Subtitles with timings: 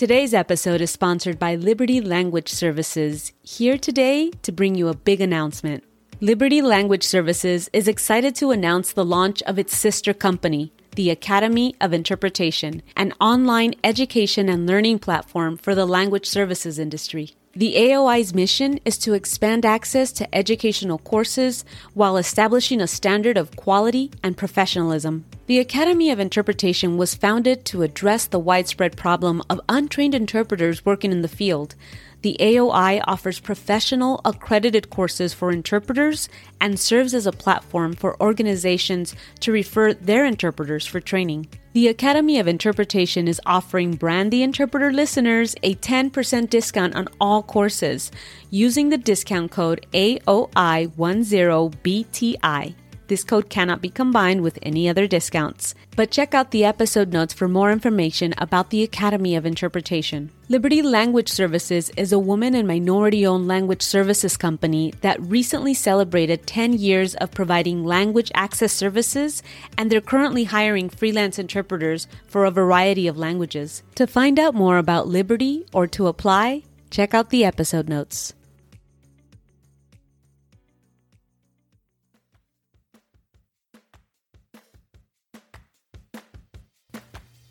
[0.00, 5.20] Today's episode is sponsored by Liberty Language Services, here today to bring you a big
[5.20, 5.84] announcement.
[6.22, 11.76] Liberty Language Services is excited to announce the launch of its sister company, the Academy
[11.82, 17.34] of Interpretation, an online education and learning platform for the language services industry.
[17.56, 21.64] The AOI's mission is to expand access to educational courses
[21.94, 25.24] while establishing a standard of quality and professionalism.
[25.46, 31.10] The Academy of Interpretation was founded to address the widespread problem of untrained interpreters working
[31.10, 31.74] in the field.
[32.22, 36.28] The AOI offers professional accredited courses for interpreters
[36.60, 41.48] and serves as a platform for organizations to refer their interpreters for training.
[41.72, 47.44] The Academy of Interpretation is offering Brand the Interpreter listeners a 10% discount on all
[47.44, 48.10] courses
[48.50, 52.74] using the discount code AOI10BTI.
[53.10, 55.74] This code cannot be combined with any other discounts.
[55.96, 60.30] But check out the episode notes for more information about the Academy of Interpretation.
[60.48, 66.46] Liberty Language Services is a woman and minority owned language services company that recently celebrated
[66.46, 69.42] 10 years of providing language access services,
[69.76, 73.82] and they're currently hiring freelance interpreters for a variety of languages.
[73.96, 78.34] To find out more about Liberty or to apply, check out the episode notes.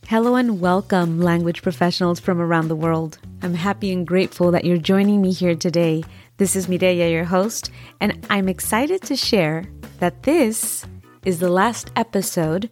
[0.10, 3.20] Hello and welcome, language professionals from around the world.
[3.44, 6.04] I'm happy and grateful that you're joining me here today.
[6.38, 7.70] This is Mireya, your host,
[8.02, 9.66] and I'm excited to share
[10.00, 10.84] that this
[11.26, 12.72] is the last episode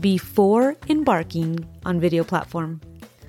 [0.00, 2.80] before embarking on video platform.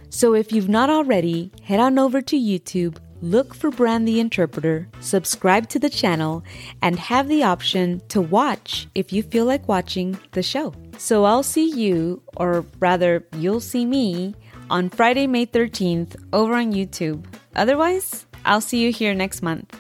[0.10, 4.88] So if you've not already, head on over to YouTube look for Brand the Interpreter,
[5.00, 6.44] subscribe to the channel,
[6.82, 10.74] and have the option to watch if you feel like watching the show.
[10.98, 14.36] So I'll see you, or rather, you'll see me,
[14.70, 17.26] on Friday, May 13th over on YouTube.
[17.56, 19.80] Otherwise, I'll see you here next month.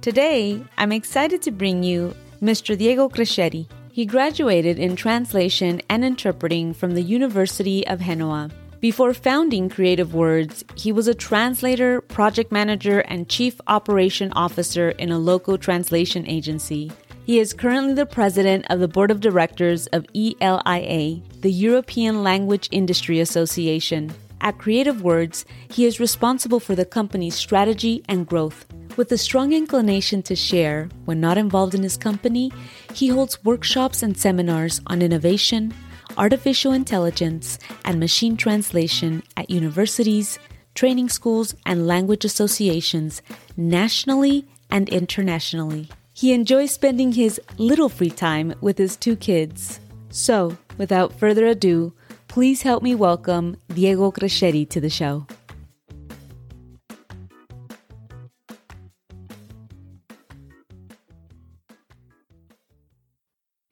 [0.00, 2.76] Today, I'm excited to bring you Mr.
[2.76, 3.66] Diego Cresceri.
[3.90, 8.50] He graduated in translation and interpreting from the University of Genoa.
[8.86, 15.10] Before founding Creative Words, he was a translator, project manager, and chief operation officer in
[15.10, 16.92] a local translation agency.
[17.24, 22.68] He is currently the president of the board of directors of ELIA, the European Language
[22.70, 24.14] Industry Association.
[24.40, 28.66] At Creative Words, he is responsible for the company's strategy and growth.
[28.96, 32.52] With a strong inclination to share when not involved in his company,
[32.94, 35.74] he holds workshops and seminars on innovation,
[36.16, 40.38] artificial intelligence, and machine translation at universities,
[40.74, 43.22] training schools, and language associations
[43.56, 45.88] nationally and internationally.
[46.12, 49.80] He enjoys spending his little free time with his two kids.
[50.10, 51.92] So, without further ado,
[52.28, 55.26] please help me welcome Diego Cresceri to the show.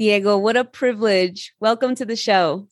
[0.05, 1.55] Diego, what a privilege.
[1.61, 2.69] Welcome to the show.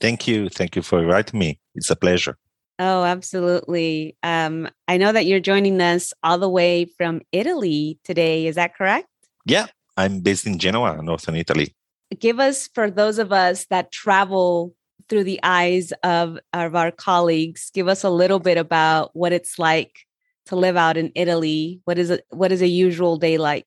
[0.00, 0.48] Thank you.
[0.48, 1.60] Thank you for inviting me.
[1.74, 2.38] It's a pleasure.
[2.78, 4.16] Oh, absolutely.
[4.22, 8.46] Um, I know that you're joining us all the way from Italy today.
[8.46, 9.08] Is that correct?
[9.44, 9.66] Yeah,
[9.98, 11.76] I'm based in Genoa, northern Italy.
[12.18, 14.74] Give us, for those of us that travel
[15.10, 19.58] through the eyes of, of our colleagues, give us a little bit about what it's
[19.58, 20.06] like
[20.46, 21.82] to live out in Italy.
[21.84, 22.24] What is it?
[22.30, 23.66] What is a usual day like?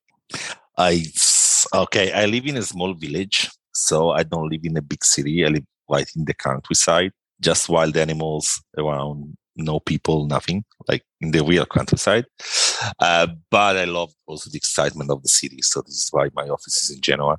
[1.72, 2.12] Okay.
[2.12, 5.44] I live in a small village, so I don't live in a big city.
[5.44, 11.30] I live right in the countryside, just wild animals around, no people, nothing, like in
[11.30, 12.26] the real countryside.
[12.98, 15.62] Uh, but I love also the excitement of the city.
[15.62, 17.38] So this is why my office is in Genoa.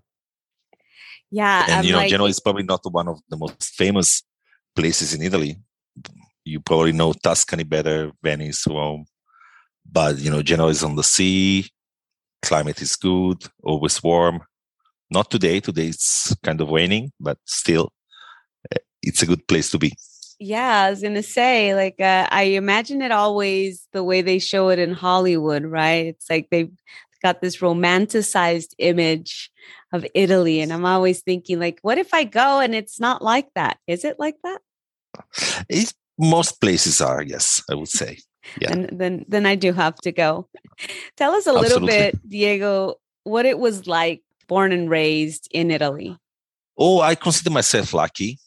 [1.31, 4.23] Yeah, and I'm you know, like- Genoa is probably not one of the most famous
[4.75, 5.57] places in Italy.
[6.43, 9.05] You probably know Tuscany better, Venice, Rome,
[9.89, 11.67] but you know, Genoa is on the sea.
[12.45, 14.41] Climate is good, always warm.
[15.09, 15.59] Not today.
[15.59, 17.91] Today it's kind of raining, but still,
[18.71, 19.93] eh, it's a good place to be.
[20.39, 24.69] Yeah, I was gonna say, like, uh, I imagine it always the way they show
[24.69, 26.07] it in Hollywood, right?
[26.07, 26.71] It's like they've
[27.25, 29.49] got this romanticized image
[29.91, 30.61] of Italy.
[30.61, 33.77] And I'm always thinking, like, what if I go and it's not like that?
[33.87, 34.59] Is it like that?
[35.67, 38.19] It, most places are, yes, I would say.
[38.61, 38.71] Yeah.
[38.71, 40.47] And then then I do have to go.
[41.17, 46.17] Tell us a little bit, Diego, what it was like born and raised in Italy.
[46.77, 48.39] Oh, I consider myself lucky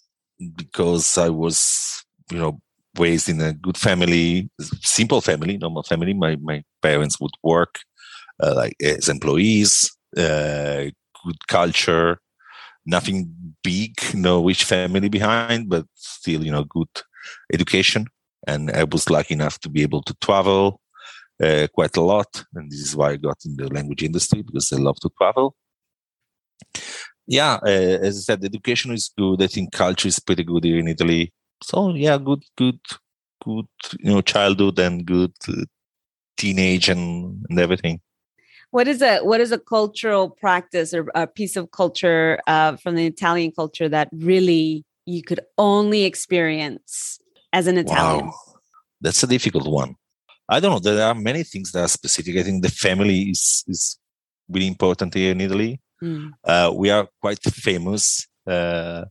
[0.57, 2.61] because I was, you know,
[2.99, 4.51] raised in a good family,
[4.81, 6.15] simple family, normal family.
[6.15, 7.79] My my parents would work
[8.43, 10.91] uh, like as employees, uh,
[11.25, 12.21] good culture,
[12.87, 16.89] nothing big, no rich family behind, but still, you know, good
[17.53, 18.07] education.
[18.49, 20.81] And I was lucky enough to be able to travel
[21.43, 22.45] uh, quite a lot.
[22.55, 25.55] And this is why I got in the language industry because I love to travel.
[27.27, 29.43] Yeah, uh, as I said, education is good.
[29.43, 31.33] I think culture is pretty good here in Italy.
[31.63, 32.81] So yeah, good, good,
[33.45, 33.67] good,
[34.01, 35.65] you know, childhood and good uh,
[36.37, 38.01] teenage and, and everything
[38.71, 42.95] what is a what is a cultural practice or a piece of culture uh, from
[42.95, 47.19] the Italian culture that really you could only experience
[47.53, 48.27] as an Italian?
[48.27, 48.35] Wow.
[49.01, 49.95] That's a difficult one.
[50.49, 50.79] I don't know.
[50.79, 52.37] There are many things that are specific.
[52.37, 53.99] I think the family is is
[54.49, 55.81] really important here in Italy.
[56.03, 56.31] Mm.
[56.45, 59.05] Uh, we are quite famous, uh,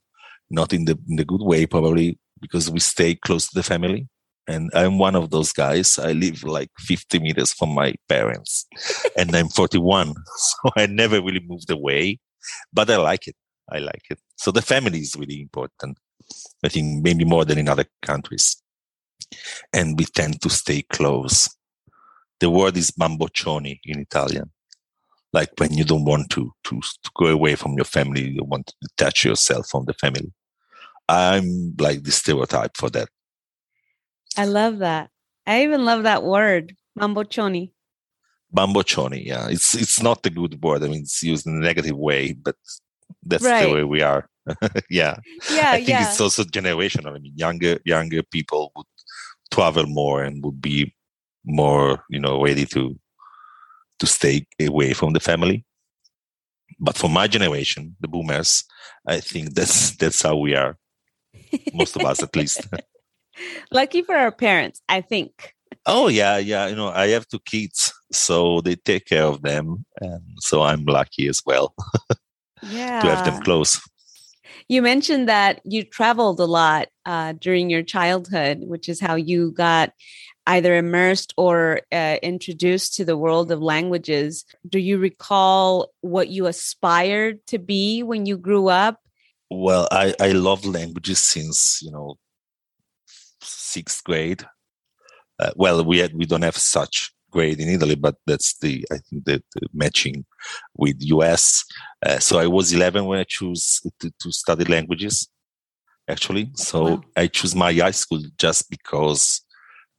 [0.49, 4.07] not in the in the good way, probably because we stay close to the family
[4.47, 5.99] and I'm one of those guys.
[5.99, 8.65] I live like 50 meters from my parents,
[9.17, 12.19] and I'm 41, so I never really moved away.
[12.71, 13.35] But I like it.
[13.69, 14.19] I like it.
[14.37, 15.97] So the family is really important.
[16.63, 18.61] I think maybe more than in other countries,
[19.73, 21.49] and we tend to stay close.
[22.39, 24.51] The word is bamboccioni in Italian,
[25.33, 28.67] like when you don't want to to, to go away from your family, you want
[28.67, 30.31] to detach yourself from the family.
[31.09, 33.09] I'm like the stereotype for that
[34.37, 35.09] I love that.
[35.47, 37.71] I even love that word, bamboccioni.
[38.55, 39.47] Bamboccioni, yeah.
[39.49, 40.83] It's it's not a good word.
[40.83, 42.55] I mean, it's used in a negative way, but
[43.23, 43.65] that's right.
[43.65, 44.29] the way we are.
[44.89, 45.17] yeah.
[45.51, 45.71] Yeah.
[45.71, 46.09] I think yeah.
[46.09, 47.15] it's also generational.
[47.15, 48.85] I mean, younger younger people would
[49.51, 50.93] travel more and would be
[51.45, 52.97] more, you know, ready to
[53.99, 55.65] to stay away from the family.
[56.79, 58.63] But for my generation, the boomers,
[59.07, 60.77] I think that's that's how we are.
[61.73, 62.67] Most of us, at least.
[63.71, 65.53] Lucky for our parents, I think.
[65.85, 66.67] Oh yeah, yeah.
[66.67, 70.85] You know, I have two kids, so they take care of them, and so I'm
[70.85, 71.73] lucky as well.
[72.61, 73.79] yeah, to have them close.
[74.69, 79.51] You mentioned that you traveled a lot uh, during your childhood, which is how you
[79.51, 79.93] got
[80.45, 84.45] either immersed or uh, introduced to the world of languages.
[84.67, 88.99] Do you recall what you aspired to be when you grew up?
[89.49, 92.17] Well, I, I love languages since, you know,
[93.41, 94.45] sixth grade.
[95.39, 98.97] Uh, well, we had, we don't have such grade in Italy, but that's the I
[98.97, 100.25] think the, the matching
[100.75, 101.63] with US.
[102.05, 105.27] Uh, so I was 11 when I chose to, to study languages.
[106.09, 107.01] Actually, so wow.
[107.17, 109.41] I chose my high school just because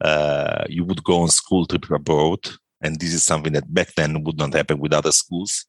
[0.02, 2.40] uh, you would go on school trip abroad,
[2.80, 5.66] and this is something that back then would not happen with other schools.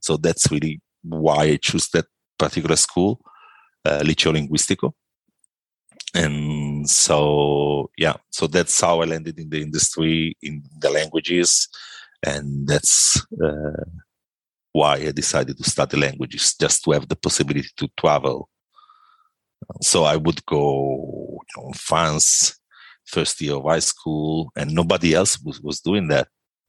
[0.00, 2.06] So that's really why I chose that
[2.36, 3.20] particular school,
[3.84, 4.92] uh, Liceo Linguistico
[6.14, 11.68] and so yeah so that's how i landed in the industry in the languages.
[12.22, 13.84] And that's uh,
[14.72, 18.48] why i decided to study languages just to have the possibility to travel.
[19.80, 22.58] So i would go you know, france
[23.06, 26.28] first year of high school and nobody else was, was doing that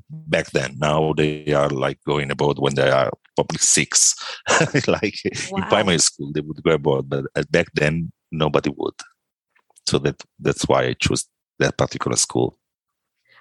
[0.09, 0.75] back then.
[0.77, 4.15] Now they are like going abroad when they are probably six
[4.87, 5.17] like
[5.51, 5.57] wow.
[5.57, 8.93] in primary school they would go abroad but back then nobody would
[9.85, 11.27] so that that's why I chose
[11.59, 12.57] that particular school.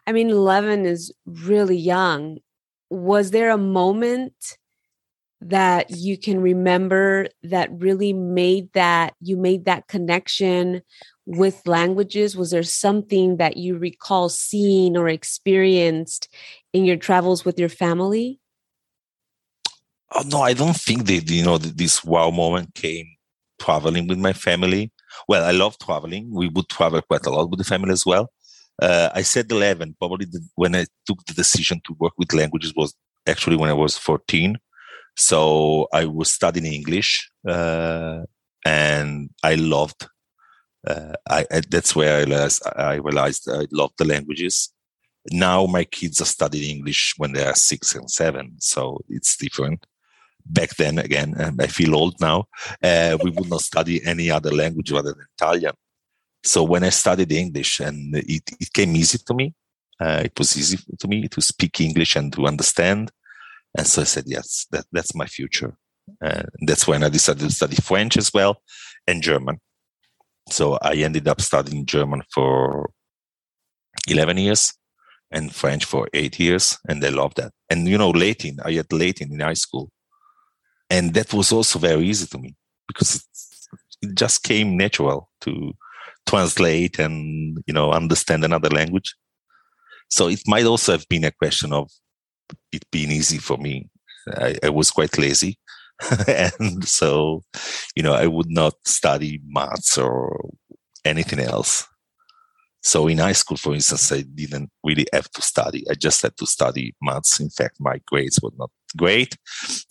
[0.06, 2.38] I mean, 11 is really young.
[2.90, 4.58] Was there a moment
[5.40, 10.82] that you can remember that really made that you made that connection
[11.24, 12.36] with languages?
[12.36, 16.28] Was there something that you recall seeing or experienced
[16.72, 18.40] in your travels with your family?
[20.12, 23.06] Oh, no, I don't think that you know this wow moment came
[23.60, 24.90] traveling with my family
[25.28, 26.30] well, I love traveling.
[26.32, 28.32] We would travel quite a lot with the family as well.
[28.80, 29.96] Uh, I said 11.
[29.98, 32.94] Probably the, when I took the decision to work with languages was
[33.26, 34.58] actually when I was 14.
[35.16, 38.20] So I was studying English, uh,
[38.64, 40.06] and I loved.
[40.86, 44.72] Uh, I, I, that's where I realized I realized I loved the languages.
[45.30, 49.84] Now my kids are studying English when they are six and seven, so it's different
[50.46, 52.44] back then again i feel old now
[52.82, 55.74] uh, we would not study any other language other than italian
[56.44, 59.54] so when i studied english and it, it came easy to me
[60.00, 63.10] uh, it was easy to me to speak english and to understand
[63.76, 65.76] And so I said, yes, that, that's my future.
[66.20, 68.62] And that's when I decided to study French as well
[69.06, 69.60] and German.
[70.50, 72.90] So I ended up studying German for
[74.08, 74.72] 11 years
[75.30, 76.78] and French for eight years.
[76.88, 77.52] And I loved that.
[77.68, 79.90] And, you know, Latin, I had Latin in high school.
[80.90, 82.56] And that was also very easy to me
[82.88, 83.24] because
[84.02, 85.72] it just came natural to
[86.26, 89.14] translate and, you know, understand another language.
[90.08, 91.90] So it might also have been a question of
[92.72, 93.88] it being easy for me.
[94.36, 95.58] I, I was quite lazy.
[96.26, 97.42] and so,
[97.94, 100.50] you know, I would not study maths or
[101.04, 101.86] anything else.
[102.82, 105.84] So in high school, for instance, I didn't really have to study.
[105.90, 107.38] I just had to study maths.
[107.38, 109.36] In fact, my grades were not great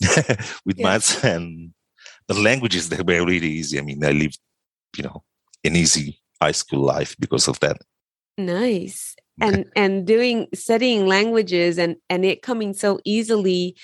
[0.64, 0.86] with yeah.
[0.86, 1.72] maths and
[2.28, 3.78] the languages they were really easy.
[3.78, 4.38] I mean, I lived,
[4.96, 5.22] you know,
[5.64, 7.78] an easy high school life because of that.
[8.38, 9.14] Nice.
[9.42, 13.74] And and doing studying languages and and it coming so easily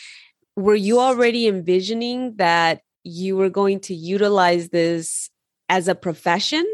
[0.55, 5.31] were you already envisioning that you were going to utilize this
[5.71, 6.67] as a profession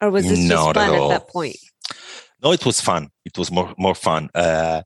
[0.00, 1.56] or was this Not just fun at, at, that point
[2.42, 4.82] no it was fun it was more more fun uh,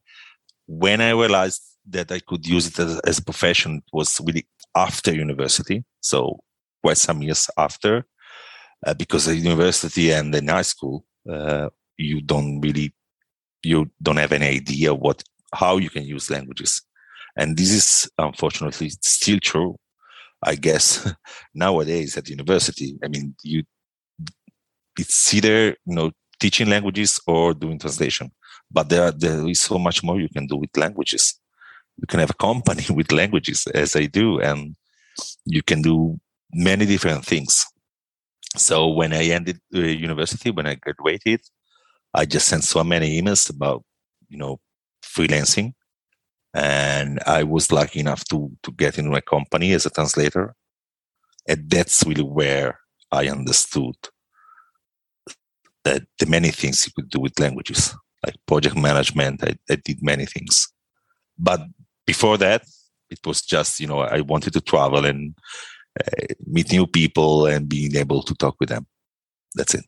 [0.66, 5.14] when i realized that i could use it as, as, a profession was really after
[5.14, 6.38] university so
[6.82, 8.04] quite some years after
[8.86, 12.92] uh, because at university and in high school uh, you don't really
[13.62, 15.22] you don't have any idea what
[15.54, 16.82] how you can use languages
[17.36, 19.76] and this is unfortunately still true.
[20.42, 21.10] I guess
[21.54, 23.64] nowadays at university, I mean, you
[24.98, 28.30] it's either you know teaching languages or doing translation.
[28.70, 31.40] But there, there is so much more you can do with languages.
[31.96, 34.74] You can have a company with languages, as I do, and
[35.44, 36.18] you can do
[36.52, 37.64] many different things.
[38.56, 41.40] So when I ended uh, university, when I graduated,
[42.12, 43.82] I just sent so many emails about
[44.28, 44.60] you know
[45.04, 45.74] freelancing
[46.54, 50.54] and I was lucky enough to to get in my company as a translator,
[51.48, 52.78] and that's really where
[53.10, 53.96] I understood
[55.82, 59.42] that the many things you could do with languages, like project management.
[59.42, 60.68] I, I did many things,
[61.36, 61.60] but
[62.06, 62.64] before that,
[63.10, 65.34] it was just you know I wanted to travel and
[66.00, 68.86] uh, meet new people and being able to talk with them.
[69.54, 69.84] That's it.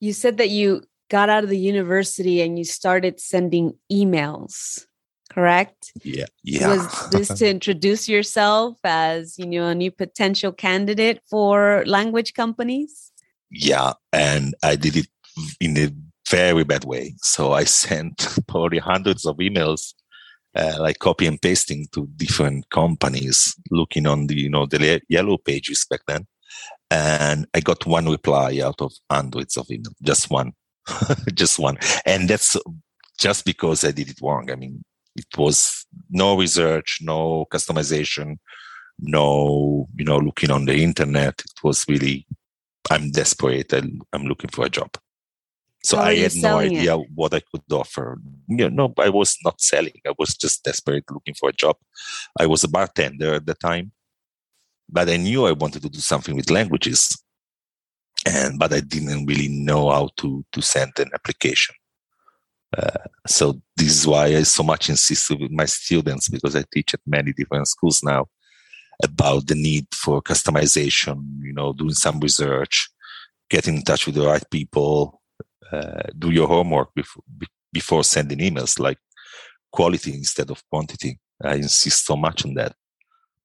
[0.00, 4.86] You said that you got out of the university and you started sending emails
[5.34, 5.92] correct?
[6.02, 6.26] Yeah.
[6.42, 6.68] Yeah.
[6.68, 13.12] Was this to introduce yourself as, you know, a new potential candidate for language companies?
[13.50, 13.94] Yeah.
[14.12, 15.08] And I did it
[15.60, 15.90] in a
[16.30, 17.14] very bad way.
[17.18, 19.94] So I sent probably hundreds of emails,
[20.56, 25.38] uh, like copy and pasting to different companies, looking on the, you know, the yellow
[25.38, 26.26] pages back then.
[26.90, 30.52] And I got one reply out of hundreds of emails, just one,
[31.34, 31.78] just one.
[32.06, 32.56] And that's
[33.18, 34.50] just because I did it wrong.
[34.50, 34.84] I mean,
[35.16, 38.36] it was no research, no customization,
[38.98, 41.40] no, you know, looking on the internet.
[41.40, 42.26] It was really,
[42.90, 43.72] I'm desperate.
[43.72, 44.90] I'm looking for a job.
[45.84, 47.08] So I had no idea it?
[47.14, 48.18] what I could offer.
[48.48, 50.00] You know, no, I was not selling.
[50.06, 51.76] I was just desperate looking for a job.
[52.40, 53.92] I was a bartender at the time,
[54.88, 57.22] but I knew I wanted to do something with languages.
[58.26, 61.74] And but I didn't really know how to to send an application.
[62.76, 66.94] Uh, so this is why I so much insist with my students because I teach
[66.94, 68.26] at many different schools now
[69.02, 71.22] about the need for customization.
[71.42, 72.88] You know, doing some research,
[73.50, 75.20] getting in touch with the right people,
[75.72, 77.22] uh, do your homework before
[77.72, 78.98] before sending emails, like
[79.72, 81.18] quality instead of quantity.
[81.42, 82.74] I insist so much on that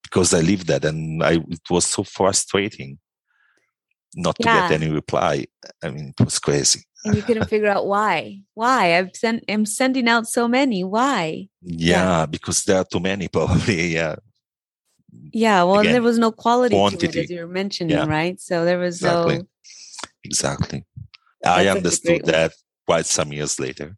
[0.04, 3.00] because I live that, and I it was so frustrating
[4.16, 5.46] not to get any reply.
[5.84, 8.42] I mean, it was crazy and you couldn't figure out why.
[8.54, 8.98] Why?
[8.98, 10.84] I've sent I'm sending out so many.
[10.84, 11.48] Why?
[11.62, 12.26] Yeah, yeah.
[12.26, 13.94] because there are too many probably.
[13.94, 14.16] Yeah.
[15.32, 15.64] Yeah.
[15.64, 17.08] Well, Again, there was no quality quantity.
[17.08, 18.06] to it as you were mentioning, yeah.
[18.06, 18.40] right?
[18.40, 19.38] So there was exactly.
[19.38, 19.44] no
[20.24, 20.86] Exactly.
[21.46, 22.54] I understood that
[22.86, 23.96] quite some years later.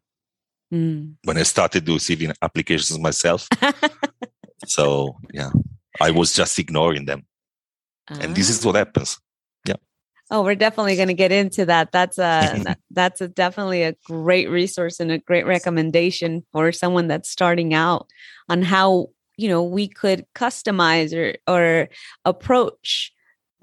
[0.72, 1.16] Mm.
[1.24, 3.48] When I started receiving applications myself.
[4.66, 5.50] so yeah.
[6.00, 7.26] I was just ignoring them.
[8.08, 9.18] And this is what happens.
[9.66, 9.76] Yeah.
[10.30, 11.92] Oh, we're definitely going to get into that.
[11.92, 17.30] That's a that's a definitely a great resource and a great recommendation for someone that's
[17.30, 18.06] starting out
[18.48, 21.88] on how you know we could customize or or
[22.24, 23.12] approach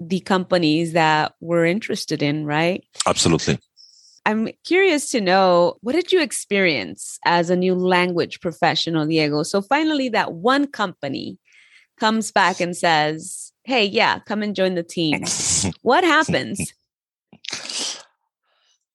[0.00, 2.82] the companies that we're interested in, right?
[3.06, 3.58] Absolutely.
[4.26, 9.42] I'm curious to know what did you experience as a new language professional, Diego?
[9.42, 11.38] So finally, that one company
[11.98, 15.22] comes back and says, hey, yeah, come and join the team.
[15.82, 16.72] what happens?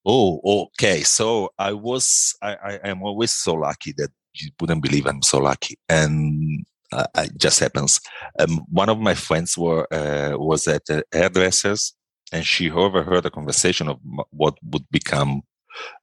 [0.06, 0.40] Oh,
[0.80, 1.02] okay.
[1.02, 5.40] So I was, I, I am always so lucky that you wouldn't believe I'm so
[5.40, 5.78] lucky.
[5.90, 8.00] And uh, it just happens.
[8.40, 11.94] Um, one of my friends were uh, was at a hairdressers,
[12.32, 14.00] and she overheard a conversation of
[14.32, 15.42] what would become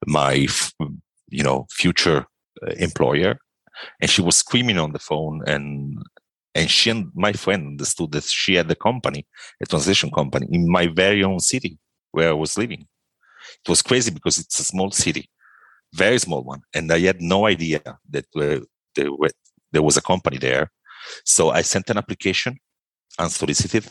[0.07, 0.47] my,
[1.29, 2.27] you know, future
[2.67, 3.39] uh, employer,
[4.01, 5.99] and she was screaming on the phone and
[6.55, 9.27] and she and my friend understood that she had a company,
[9.63, 11.79] a translation company in my very own city
[12.11, 12.87] where I was living.
[13.65, 15.31] It was crazy because it's a small city,
[15.95, 18.61] very small one, and I had no idea that uh,
[18.95, 19.31] there, were,
[19.73, 20.71] there was a company there.
[21.25, 22.59] So I sent an application
[23.19, 23.91] unsolicited.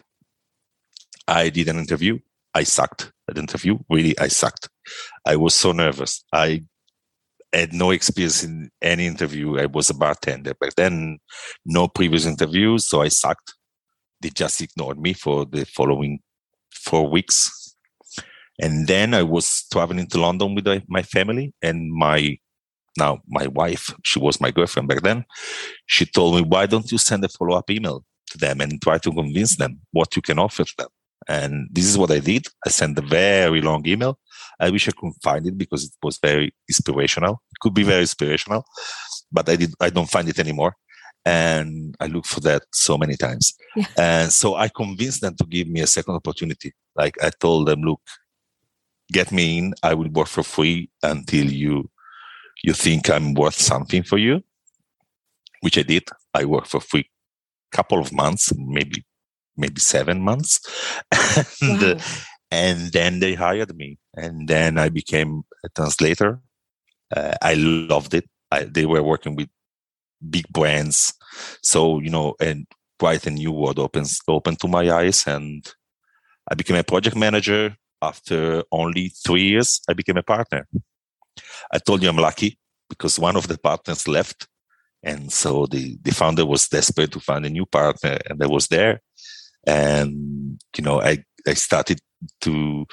[1.27, 2.19] I did an interview.
[2.53, 3.77] I sucked at the interview.
[3.89, 4.69] Really, I sucked.
[5.25, 6.23] I was so nervous.
[6.33, 6.63] I
[7.53, 9.59] had no experience in any interview.
[9.59, 11.19] I was a bartender back then,
[11.65, 13.53] no previous interviews, so I sucked.
[14.21, 16.19] They just ignored me for the following
[16.71, 17.75] four weeks.
[18.61, 22.37] And then I was traveling to London with uh, my family and my
[22.97, 25.25] now my wife, she was my girlfriend back then.
[25.85, 28.97] She told me, why don't you send a follow up email to them and try
[28.97, 30.89] to convince them what you can offer to them?
[31.27, 32.47] And this is what I did.
[32.65, 34.19] I sent a very long email.
[34.59, 37.41] I wish I could find it because it was very inspirational.
[37.51, 38.65] It could be very inspirational,
[39.31, 39.73] but I did.
[39.79, 40.75] I don't find it anymore.
[41.23, 43.53] And I look for that so many times.
[43.75, 43.85] Yeah.
[43.97, 46.73] And so I convinced them to give me a second opportunity.
[46.95, 48.01] Like I told them, look,
[49.11, 49.73] get me in.
[49.83, 51.89] I will work for free until you
[52.63, 54.43] you think I'm worth something for you,
[55.61, 56.03] which I did.
[56.33, 57.07] I worked for free
[57.71, 59.03] couple of months, maybe
[59.57, 60.59] maybe seven months.
[61.61, 61.91] and, wow.
[61.91, 61.99] uh,
[62.51, 63.97] and then they hired me.
[64.15, 66.41] And then I became a translator.
[67.15, 68.25] Uh, I loved it.
[68.51, 69.49] I, they were working with
[70.29, 71.13] big brands.
[71.61, 72.67] So, you know, and
[72.99, 75.25] quite a new world opens open to my eyes.
[75.25, 75.65] And
[76.49, 77.75] I became a project manager.
[78.03, 80.67] After only three years, I became a partner.
[81.71, 82.57] I told you I'm lucky
[82.89, 84.47] because one of the partners left.
[85.03, 88.67] And so the, the founder was desperate to find a new partner and I was
[88.67, 89.01] there
[89.65, 91.99] and you know i i started
[92.39, 92.85] to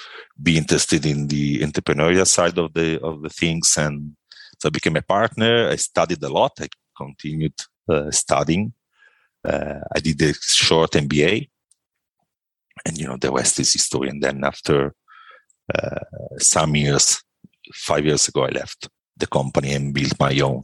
[0.43, 4.15] be interested in the entrepreneurial side of the of the things and
[4.59, 5.69] so i became a partner.
[5.69, 6.53] I studied a lot.
[6.61, 7.55] I continued
[7.89, 8.73] uh, studying.
[9.45, 11.49] Uh, i did a short mba
[12.85, 14.95] and you know the rest is history and then after
[15.75, 16.01] uh,
[16.39, 17.23] some years
[17.73, 20.63] five years ago i left the company and built my own.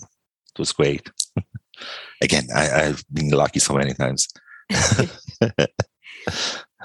[0.53, 1.09] It was great.
[2.23, 4.29] Again I, i've been lucky so many times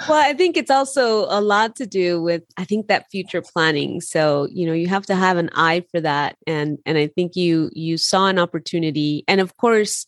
[0.08, 4.02] well, I think it's also a lot to do with I think that future planning.
[4.02, 6.38] So, you know, you have to have an eye for that.
[6.48, 9.24] And and I think you you saw an opportunity.
[9.28, 10.06] And of course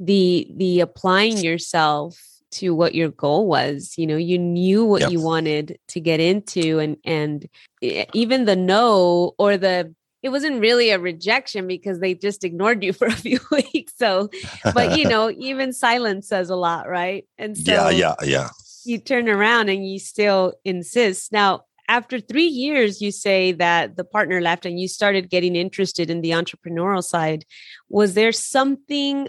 [0.00, 2.18] the the applying yourself
[2.52, 5.10] to what your goal was you know you knew what yep.
[5.10, 7.48] you wanted to get into and and
[7.80, 9.92] even the no or the
[10.22, 13.92] it wasn't really a rejection because they just ignored you for a few weeks.
[13.96, 14.30] So
[14.72, 17.26] but you know even silence says a lot right?
[17.38, 18.48] And so yeah yeah yeah
[18.86, 21.32] you turn around and you still insist.
[21.32, 26.08] Now, after three years, you say that the partner left and you started getting interested
[26.10, 27.44] in the entrepreneurial side.
[27.88, 29.28] Was there something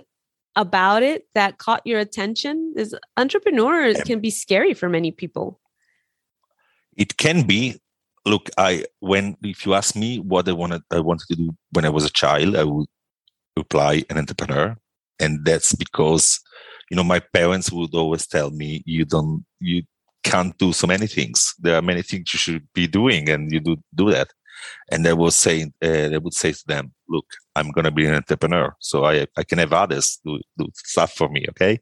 [0.55, 2.73] about it that caught your attention?
[2.77, 5.59] Is entrepreneurs can be scary for many people.
[6.95, 7.79] It can be.
[8.25, 11.85] Look, I when if you ask me what I wanted I wanted to do when
[11.85, 12.87] I was a child, I would
[13.57, 14.77] apply an entrepreneur.
[15.19, 16.39] And that's because
[16.89, 19.83] you know, my parents would always tell me, you don't, you
[20.23, 21.53] can't do so many things.
[21.59, 24.29] There are many things you should be doing and you do do that.
[24.91, 28.05] And they was saying, uh, they would say to them, look, I'm going to be
[28.05, 28.75] an entrepreneur.
[28.79, 31.45] So I, I can have others do, do stuff for me.
[31.49, 31.79] Okay.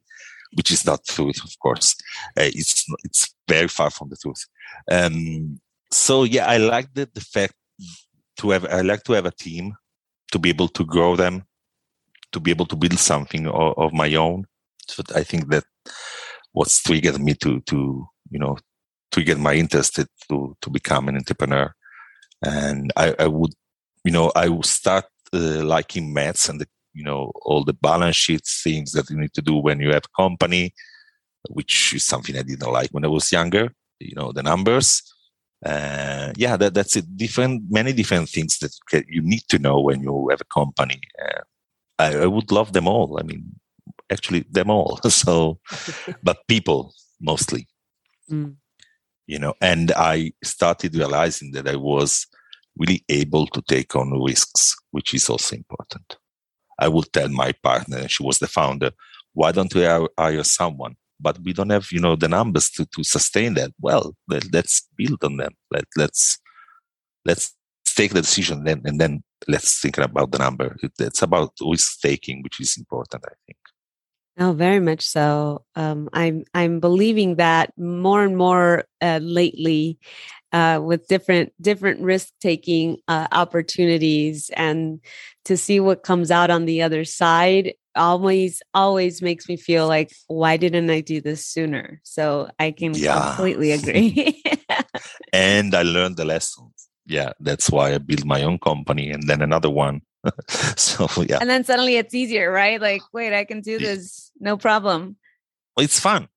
[0.56, 1.96] Which is not truth, of course.
[2.38, 4.46] Uh, it's, it's very far from the truth.
[4.92, 5.60] Um,
[5.92, 7.54] so yeah, I like the, the fact
[8.38, 9.76] to have, I like to have a team
[10.32, 11.44] to be able to grow them,
[12.32, 14.46] to be able to build something of, of my own
[14.88, 15.66] so I think that
[16.52, 18.58] what's triggered me to to you know
[19.12, 21.74] triggered my interest to to become an entrepreneur,
[22.44, 23.54] and I, I would
[24.04, 28.16] you know I would start uh, liking maths and the you know all the balance
[28.16, 30.74] sheets things that you need to do when you have a company,
[31.50, 33.74] which is something I didn't like when I was younger.
[34.00, 35.02] You know the numbers.
[35.66, 37.16] Uh, yeah, that, that's it.
[37.16, 41.00] Different, many different things that you need to know when you have a company.
[41.24, 41.42] Uh,
[41.98, 43.18] I, I, would love them all.
[43.18, 43.46] I mean,
[44.14, 45.00] actually them all.
[45.10, 45.60] So,
[46.22, 47.68] but people mostly,
[48.32, 48.56] mm.
[49.28, 52.28] you know, and I started realizing that I was
[52.78, 56.18] really able to take on risks, which is also important.
[56.80, 58.92] I would tell my partner, and she was the founder,
[59.34, 59.84] why don't we
[60.18, 60.96] hire someone?
[61.20, 63.72] But we don't have, you know, the numbers to, to sustain that.
[63.80, 65.54] Well, let, us build on them.
[65.72, 66.40] Let, let's
[67.26, 70.76] let's take the decision then, and then let's think about the number.
[71.00, 73.58] It's about risk taking, which is important, I think.
[74.40, 75.64] Oh, very much so.
[75.76, 80.00] Um, I'm I'm believing that more and more uh, lately,
[80.52, 85.02] uh, with different different risk taking uh, opportunities, and
[85.46, 90.12] to see what comes out on the other side always always makes me feel like
[90.26, 92.02] why didn't I do this sooner?
[92.04, 93.36] So I can yeah.
[93.36, 94.44] completely agree.
[95.32, 96.90] and I learned the lessons.
[97.06, 100.02] Yeah, that's why I built my own company and then another one
[100.78, 101.40] so yeah.
[101.42, 102.80] And then suddenly it's easier, right?
[102.80, 105.18] Like, wait, I can do this, no problem.
[105.78, 106.28] It's fun.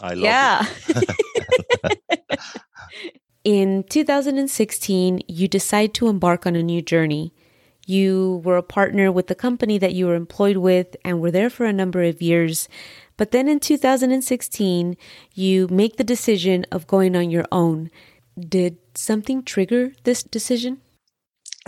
[0.00, 0.66] I love yeah.
[0.88, 2.40] it.
[3.44, 7.32] In 2016, you decide to embark on a new journey.
[7.86, 11.48] You were a partner with the company that you were employed with and were there
[11.48, 12.68] for a number of years.
[13.16, 14.96] But then in 2016,
[15.32, 17.90] you make the decision of going on your own.
[18.38, 20.82] Did something trigger this decision?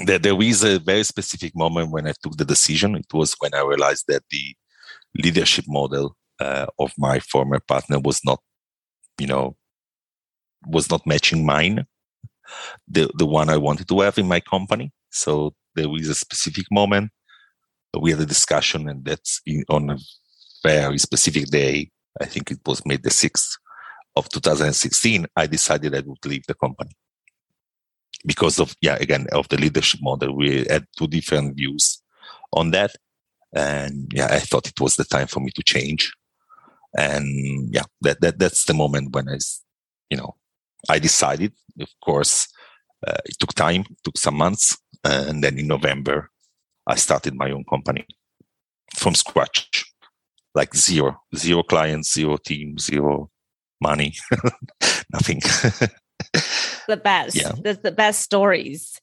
[0.06, 2.94] There, there is a very specific moment when I took the decision.
[2.96, 4.54] It was when I realized that the
[5.16, 8.40] leadership model uh, of my former partner was not,
[9.18, 9.56] you know,
[10.66, 11.86] was not matching mine,
[12.86, 14.92] the the one I wanted to have in my company.
[15.10, 17.10] So there is a specific moment.
[17.98, 19.98] We had a discussion, and that's in, on a
[20.62, 21.90] very specific day.
[22.20, 23.56] I think it was May the sixth
[24.16, 25.26] of 2016.
[25.36, 26.90] I decided I would leave the company
[28.26, 32.02] because of yeah again of the leadership model we had two different views
[32.52, 32.92] on that.
[33.54, 36.12] And yeah i thought it was the time for me to change.
[36.96, 39.38] And yeah that, that that's the moment when i
[40.11, 40.35] you know
[40.88, 42.48] i decided of course
[43.06, 44.76] uh, it took time took some months.
[45.02, 46.30] And then in november
[46.87, 48.06] i started my own company
[48.94, 49.85] from scratch
[50.54, 53.30] like zero zero clients zero team zero
[53.80, 54.14] money
[55.12, 55.40] nothing
[56.90, 57.37] the best.
[57.37, 57.53] Yeah.
[57.62, 59.00] That's the best stories.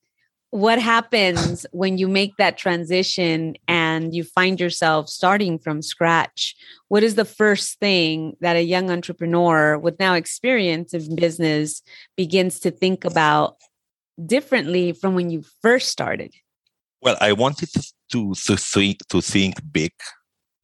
[0.51, 6.55] What happens when you make that transition and you find yourself starting from scratch?
[6.89, 11.81] What is the first thing that a young entrepreneur with now experience in business
[12.15, 13.57] begins to think about
[14.25, 16.33] differently from when you first started?
[17.01, 19.91] Well, I wanted to to think to think big,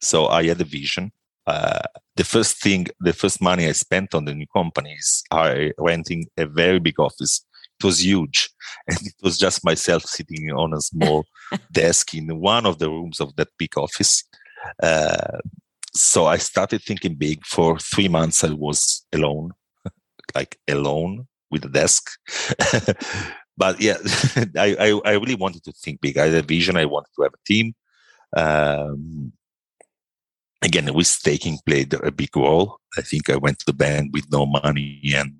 [0.00, 1.12] so I had a vision
[1.46, 1.82] uh,
[2.16, 6.46] the first thing, the first money I spent on the new companies, I renting a
[6.46, 7.44] very big office.
[7.80, 8.50] It was huge,
[8.88, 11.24] and it was just myself sitting on a small
[11.72, 14.24] desk in one of the rooms of that big office.
[14.82, 15.38] Uh,
[15.92, 17.44] so I started thinking big.
[17.44, 19.52] For three months, I was alone,
[20.34, 22.10] like alone with a desk.
[23.56, 23.98] but yeah,
[24.56, 26.16] I, I, I really wanted to think big.
[26.16, 26.76] I had a vision.
[26.76, 27.74] I wanted to have a team.
[28.36, 29.32] Um,
[30.64, 32.78] again, risk taking played a big role.
[32.98, 35.34] I think I went to the bank with no money and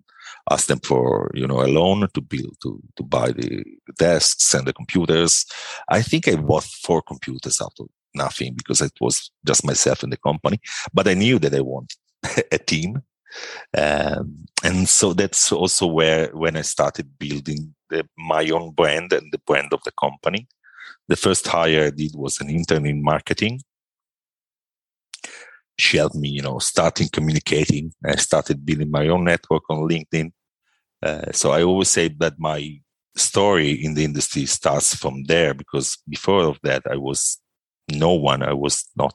[0.51, 3.65] asked them for you know a loan to build to to buy the
[3.99, 5.47] desks and the computers.
[5.89, 10.11] I think I bought four computers out of nothing because it was just myself in
[10.11, 10.61] the company.
[10.93, 11.99] But I knew that I wanted
[12.53, 13.03] a team,
[13.77, 19.33] um, and so that's also where when I started building the, my own brand and
[19.33, 20.47] the brand of the company.
[21.07, 23.61] The first hire I did was an intern in marketing
[25.79, 27.93] she helped me, you know, starting communicating.
[28.05, 30.33] I started building my own network on LinkedIn.
[31.03, 32.81] Uh, so I always say that my
[33.17, 37.39] story in the industry starts from there because before of that, I was
[37.91, 38.43] no one.
[38.43, 39.15] I was not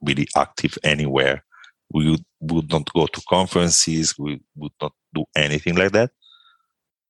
[0.00, 1.44] really active anywhere.
[1.92, 4.18] We would, would not go to conferences.
[4.18, 6.10] We would not do anything like that.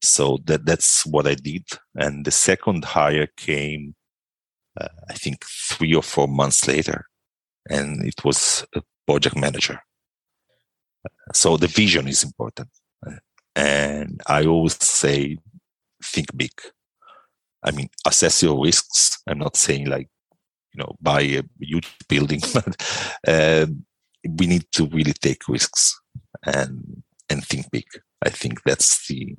[0.03, 1.65] So that that's what I did.
[1.95, 3.95] And the second hire came,
[4.79, 7.07] uh, I think, three or four months later
[7.71, 9.81] and it was a project manager.
[11.33, 12.69] So the vision is important.
[13.57, 15.39] And I always say,
[16.03, 16.53] think big.
[17.63, 19.23] I mean, assess your risks.
[19.27, 20.09] I'm not saying like,
[20.73, 22.77] you know, buy a huge building, but
[23.27, 23.67] uh,
[24.29, 26.01] we need to really take risks
[26.45, 27.87] and and think big.
[28.25, 29.35] I think that's the.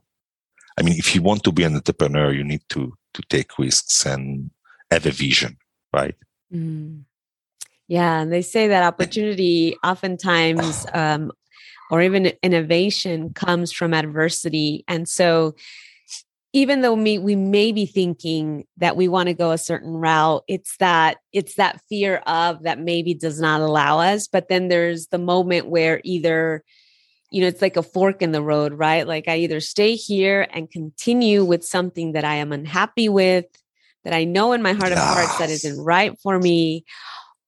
[0.77, 4.05] I mean, if you want to be an entrepreneur, you need to to take risks
[4.05, 4.49] and
[4.91, 5.57] have a vision,
[5.93, 6.15] right?
[6.53, 7.03] Mm.
[7.87, 11.31] Yeah, and they say that opportunity oftentimes, um,
[11.91, 14.83] or even innovation, comes from adversity.
[14.87, 15.55] And so,
[16.51, 20.43] even though we, we may be thinking that we want to go a certain route,
[20.47, 24.27] it's that it's that fear of that maybe does not allow us.
[24.27, 26.63] But then there's the moment where either
[27.31, 29.05] you know, it's like a fork in the road, right?
[29.05, 33.45] Like I either stay here and continue with something that I am unhappy with,
[34.05, 36.85] that I know in my heart of hearts that isn't right for me,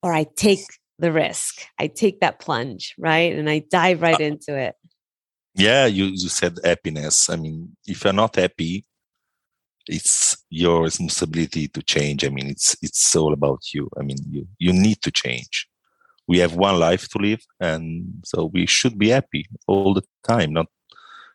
[0.08, 0.66] or I take
[1.00, 1.54] the risk.
[1.78, 3.36] I take that plunge, right?
[3.36, 4.76] And I dive right uh, into it.
[5.54, 7.30] Yeah, you, you said happiness.
[7.30, 8.86] I mean, if you're not happy,
[9.88, 12.24] it's your responsibility to change.
[12.24, 13.90] I mean, it's it's all about you.
[14.00, 15.68] I mean, you you need to change.
[16.28, 20.54] we have one life to live and so we should be happy all the time
[20.54, 20.68] not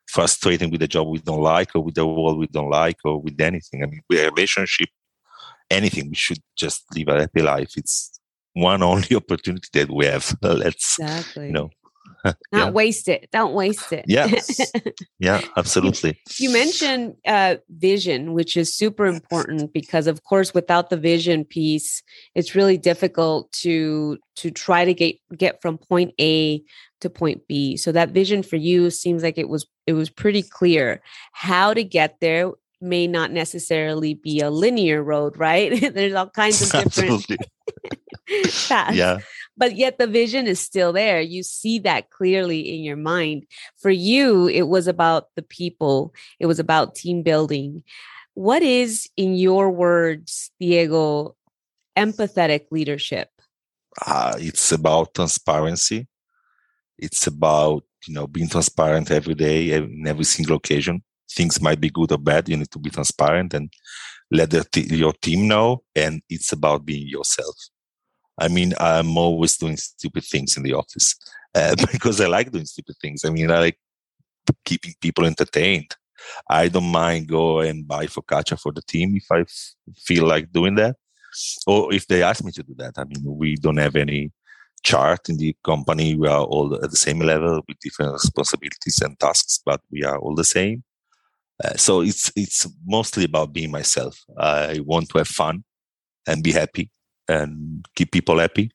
[0.06, 3.20] frustrating with the job we don't like or with the world we don't like or
[3.20, 4.90] with anything i mean with a relationship
[5.70, 8.20] anything we should just live a happy life it's
[8.54, 10.36] one only opportunity that we have.
[10.42, 11.46] Let's exactly.
[11.46, 11.70] you know.
[12.24, 12.70] Not yeah.
[12.70, 13.28] waste it.
[13.32, 14.04] Don't waste it.
[14.06, 14.30] Yeah
[15.18, 16.20] yeah absolutely.
[16.38, 22.00] You mentioned uh, vision which is super important because of course without the vision piece
[22.36, 26.62] it's really difficult to to try to get get from point a
[27.00, 27.76] to point b.
[27.76, 31.02] So that vision for you seems like it was it was pretty clear.
[31.32, 36.60] How to get there may not necessarily be a linear road right there's all kinds
[36.62, 37.26] of different
[38.68, 39.18] paths yeah
[39.56, 41.20] but yet the vision is still there.
[41.20, 43.46] You see that clearly in your mind.
[43.76, 47.82] For you, it was about the people, it was about team building.
[48.34, 51.36] What is, in your words, Diego,
[51.96, 53.28] empathetic leadership?
[54.06, 56.08] Uh, it's about transparency.
[56.98, 61.02] It's about you know being transparent every day in every single occasion.
[61.36, 62.48] Things might be good or bad.
[62.48, 63.72] You need to be transparent and
[64.30, 65.82] let t- your team know.
[65.94, 67.54] And it's about being yourself.
[68.38, 71.14] I mean, I'm always doing stupid things in the office
[71.54, 73.24] uh, because I like doing stupid things.
[73.24, 73.78] I mean, I like
[74.64, 75.94] keeping people entertained.
[76.48, 80.52] I don't mind go and buy focaccia for the team if I f- feel like
[80.52, 80.96] doing that,
[81.66, 82.94] or if they ask me to do that.
[82.96, 84.30] I mean, we don't have any
[84.84, 86.14] chart in the company.
[86.16, 90.18] We are all at the same level with different responsibilities and tasks, but we are
[90.18, 90.84] all the same.
[91.62, 94.18] Uh, so it's it's mostly about being myself.
[94.38, 95.64] I want to have fun
[96.26, 96.90] and be happy
[97.28, 98.70] and keep people happy,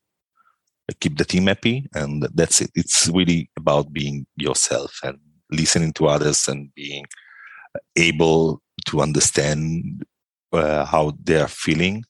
[1.00, 2.72] keep the team happy, and that's it.
[2.76, 5.18] It's really about being yourself and
[5.52, 7.06] listening to others and being
[7.96, 10.06] able to understand
[10.54, 12.04] uh, how they are feeling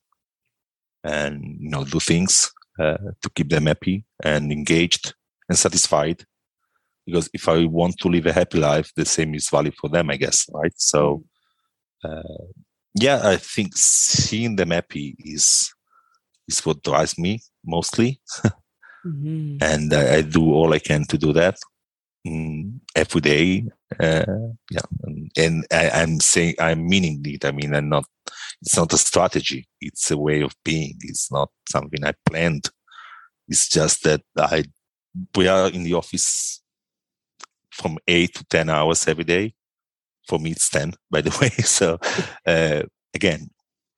[1.03, 5.13] and you know do things uh, to keep them happy and engaged
[5.49, 6.25] and satisfied
[7.07, 10.11] because if i want to live a happy life the same is valid for them
[10.11, 11.23] i guess right so
[12.05, 12.19] mm-hmm.
[12.19, 12.45] uh,
[12.93, 15.73] yeah i think seeing them happy is
[16.47, 18.21] is what drives me mostly.
[19.05, 19.57] mm-hmm.
[19.61, 21.57] And I, I, do all I can to do that
[22.25, 23.65] mm, every day.
[23.99, 24.25] Uh,
[24.71, 24.87] yeah.
[25.03, 27.45] And, and I, am saying, I'm meaning it.
[27.45, 28.05] I mean, I'm not,
[28.61, 29.67] it's not a strategy.
[29.81, 30.97] It's a way of being.
[31.01, 32.69] It's not something I planned.
[33.47, 34.63] It's just that I,
[35.35, 36.61] we are in the office
[37.77, 39.53] from eight to 10 hours every day.
[40.27, 41.49] For me, it's 10, by the way.
[41.63, 41.99] So,
[42.45, 43.49] uh, again,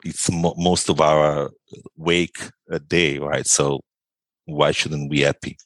[0.04, 1.50] it's mo- most of our
[1.96, 2.38] wake
[2.70, 3.48] a day, right?
[3.48, 3.82] So
[4.46, 5.58] why shouldn't we happy?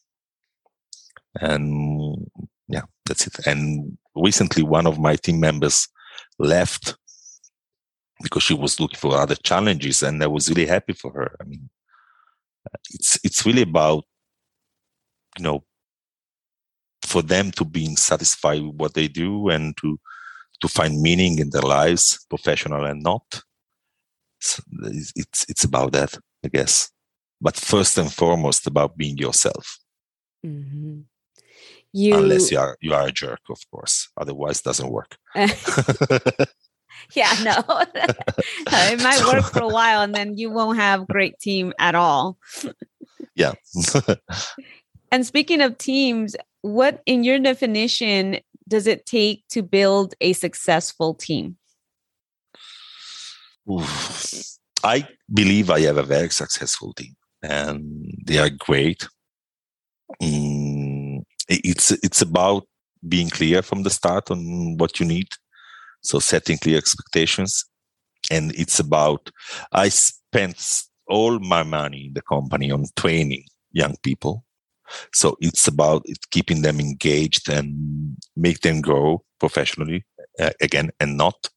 [1.39, 2.28] And
[2.67, 3.47] yeah, that's it.
[3.47, 5.88] And recently, one of my team members
[6.39, 6.95] left
[8.21, 11.36] because she was looking for other challenges, and I was really happy for her.
[11.41, 11.69] I mean,
[12.91, 14.06] it's it's really about
[15.38, 15.63] you know
[17.05, 19.99] for them to be satisfied with what they do and to
[20.61, 23.43] to find meaning in their lives, professional and not
[24.83, 26.91] it's it's about that, I guess.
[27.41, 29.79] But first and foremost, about being yourself.
[30.45, 31.01] Mm-hmm.
[31.93, 32.15] You...
[32.15, 34.09] Unless you are you are a jerk, of course.
[34.17, 35.17] Otherwise, doesn't work.
[35.35, 35.45] yeah,
[37.43, 37.63] no,
[37.95, 42.37] it might work for a while, and then you won't have great team at all.
[43.35, 43.53] yeah.
[45.11, 51.13] and speaking of teams, what in your definition does it take to build a successful
[51.13, 51.58] team?
[54.84, 59.08] I believe I have a very successful team, and they are great.
[60.21, 62.63] Mm, it's it's about
[63.08, 65.28] being clear from the start on what you need,
[66.02, 67.65] so setting clear expectations,
[68.32, 69.30] and it's about
[69.73, 70.63] I spent
[71.08, 74.45] all my money in the company on training young people.
[75.13, 80.06] So it's about keeping them engaged and make them grow professionally
[80.39, 81.49] uh, again, and not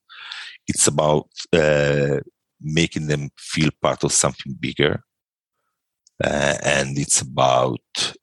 [0.66, 2.18] it's about uh,
[2.61, 5.03] making them feel part of something bigger.
[6.22, 7.81] Uh, and it's about,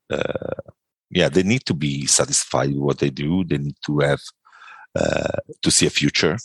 [0.10, 0.71] uh,
[1.10, 3.43] yeah, they need to be satisfied with what they do.
[3.43, 4.21] They need to have,
[4.95, 6.38] uh, to see a future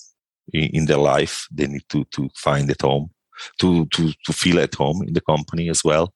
[0.53, 1.47] in, in, their life.
[1.51, 3.11] They need to, to find at home,
[3.61, 6.13] to, to, to feel at home in the company as well.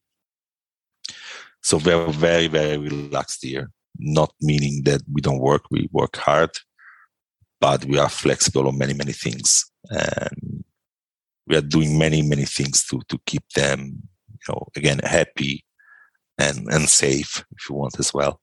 [1.63, 5.63] So we're very, very relaxed here, not meaning that we don't work.
[5.71, 6.51] We work hard,
[7.61, 9.71] but we are flexible on many, many things.
[9.91, 10.65] And
[11.47, 15.65] we are doing many many things to to keep them you know again happy
[16.39, 18.41] and and safe if you want as well.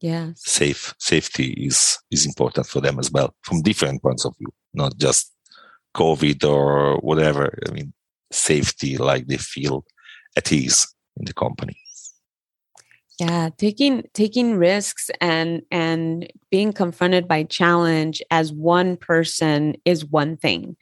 [0.00, 4.52] Yeah safe safety is is important for them as well from different points of view
[4.74, 5.32] not just
[5.94, 7.58] covid or whatever.
[7.66, 7.92] I mean
[8.32, 9.84] safety like they feel
[10.36, 11.76] at ease in the company
[13.18, 20.36] Yeah, taking taking risks and and being confronted by challenge as one person is one
[20.36, 20.76] thing.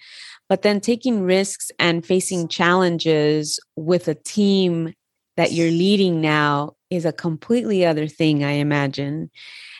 [0.48, 4.94] But then taking risks and facing challenges with a team
[5.36, 9.30] that you're leading now is a completely other thing, I imagine.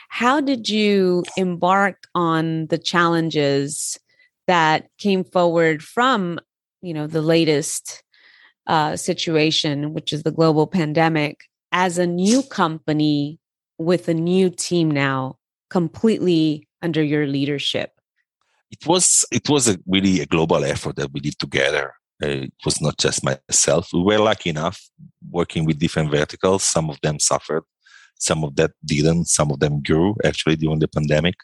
[0.09, 3.99] How did you embark on the challenges
[4.47, 6.38] that came forward from,
[6.83, 8.03] you know, the latest
[8.69, 11.40] uh, situation, which is the global pandemic,
[11.74, 13.40] as a new company
[13.78, 15.37] with a new team now,
[15.68, 17.90] completely under your leadership?
[18.70, 21.94] It was it was a really a global effort that we did together.
[22.22, 23.88] Uh, it was not just myself.
[23.92, 24.80] We were lucky enough
[25.30, 26.62] working with different verticals.
[26.62, 27.64] Some of them suffered,
[28.18, 29.26] some of that didn't.
[29.26, 31.34] Some of them grew actually during the pandemic.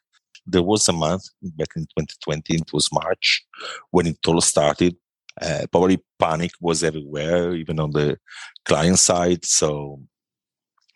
[0.46, 3.44] There was a month back in 2020, it was March,
[3.90, 4.96] when it all started.
[5.40, 8.18] Uh, probably panic was everywhere, even on the
[8.64, 9.44] client side.
[9.44, 10.00] So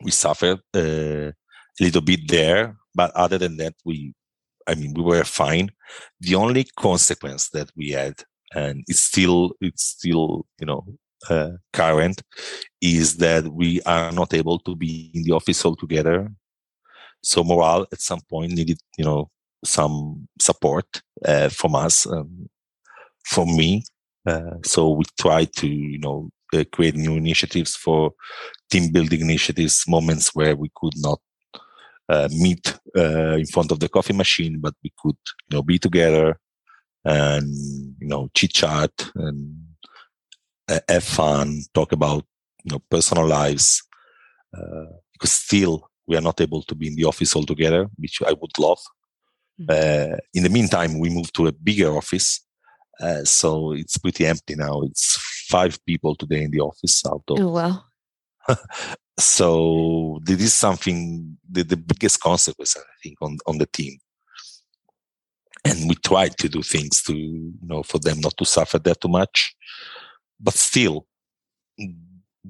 [0.04, 1.32] we suffered uh,
[1.80, 4.14] a little bit there, but other than that, we,
[4.66, 5.70] I mean, we were fine.
[6.20, 8.14] The only consequence that we had,
[8.54, 10.84] and it's still, it's still, you know,
[11.28, 12.22] uh, current,
[12.80, 16.30] is that we are not able to be in the office altogether.
[17.22, 19.30] So morale at some point needed, you know,
[19.64, 20.86] some support
[21.24, 22.50] uh, from us, um,
[23.24, 23.82] from me.
[24.26, 28.12] Uh, so we try to, you know, uh, create new initiatives for
[28.74, 31.20] team building initiatives, moments where we could not
[32.08, 32.64] uh, meet
[32.96, 35.16] uh, in front of the coffee machine, but we could,
[35.48, 36.38] you know, be together
[37.04, 37.48] and,
[38.00, 39.38] you know, chit chat and
[40.68, 42.24] uh, have fun, talk about,
[42.64, 43.82] you know, personal lives.
[44.56, 48.20] Uh, because still we are not able to be in the office all together, which
[48.26, 48.80] I would love.
[49.60, 50.18] Mm-hmm.
[50.34, 52.44] in the meantime, we moved to a bigger office
[53.00, 54.82] uh, so it's pretty empty now.
[54.82, 55.16] It's
[55.48, 57.40] five people today in the office out of.
[57.40, 57.84] Oh, wow.
[59.18, 63.98] so this is something, the, the biggest consequence, I think, on, on the team.
[65.64, 69.00] And we tried to do things to, you know, for them not to suffer that
[69.00, 69.54] too much.
[70.38, 71.06] But still,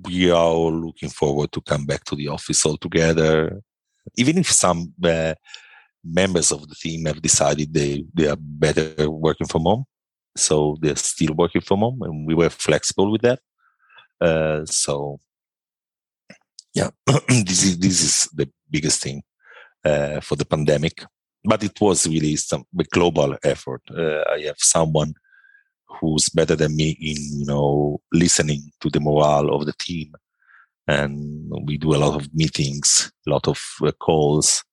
[0.03, 3.61] we are all looking forward to come back to the office all together.
[4.17, 5.35] Even if some uh,
[6.03, 9.85] members of the team have decided they, they are better working from home,
[10.37, 13.39] so they're still working from home, and we were flexible with that.
[14.21, 15.21] Uh, so
[16.75, 16.91] yeah,
[17.29, 19.23] this is this is the biggest thing
[19.85, 21.05] uh, for the pandemic.
[21.45, 23.83] But it was really some a global effort.
[23.91, 25.15] Uh, I have someone
[26.01, 30.15] who's better than me in you know listening to the morale of the team,
[30.89, 34.65] and we do a lot of meetings, a lot of uh, calls,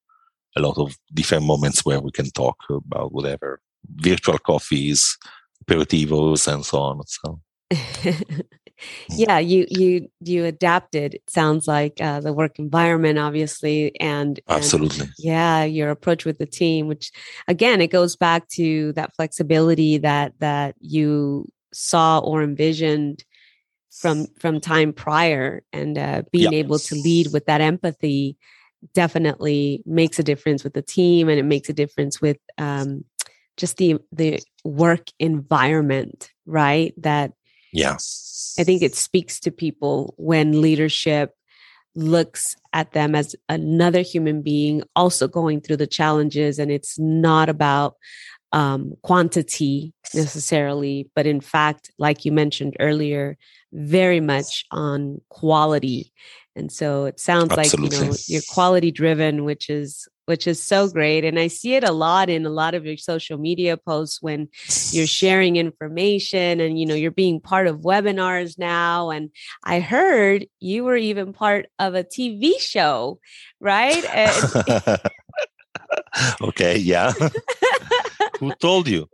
[0.58, 3.62] a lot of different moments where we can talk about whatever
[3.96, 5.18] virtual coffees,
[5.64, 7.02] aperitivos and so on.
[7.06, 7.42] So.
[9.10, 15.02] yeah you you you adapted it sounds like uh, the work environment obviously and absolutely.
[15.02, 17.12] and, yeah your approach with the team which
[17.48, 23.24] again it goes back to that flexibility that that you saw or envisioned
[23.92, 28.38] from from time prior and uh, being able to lead with that empathy
[28.94, 33.04] definitely makes a difference with the team and it makes a difference with um,
[33.58, 36.94] just the the work environment right?
[36.98, 37.32] That
[37.72, 37.96] yeah
[38.60, 41.34] i think it speaks to people when leadership
[41.96, 47.50] looks at them as another human being also going through the challenges and it's not
[47.50, 47.96] about
[48.54, 53.38] um, quantity necessarily but in fact like you mentioned earlier
[53.72, 56.12] very much on quality
[56.56, 57.98] and so it sounds Absolutely.
[57.98, 61.26] like you know you're quality driven which is which is so great.
[61.26, 64.48] And I see it a lot in a lot of your social media posts when
[64.92, 69.10] you're sharing information and, you know, you're being part of webinars now.
[69.10, 69.32] And
[69.64, 73.20] I heard you were even part of a TV show,
[73.60, 74.04] right?
[76.42, 76.78] okay.
[76.78, 77.14] Yeah.
[78.40, 79.08] Who told you?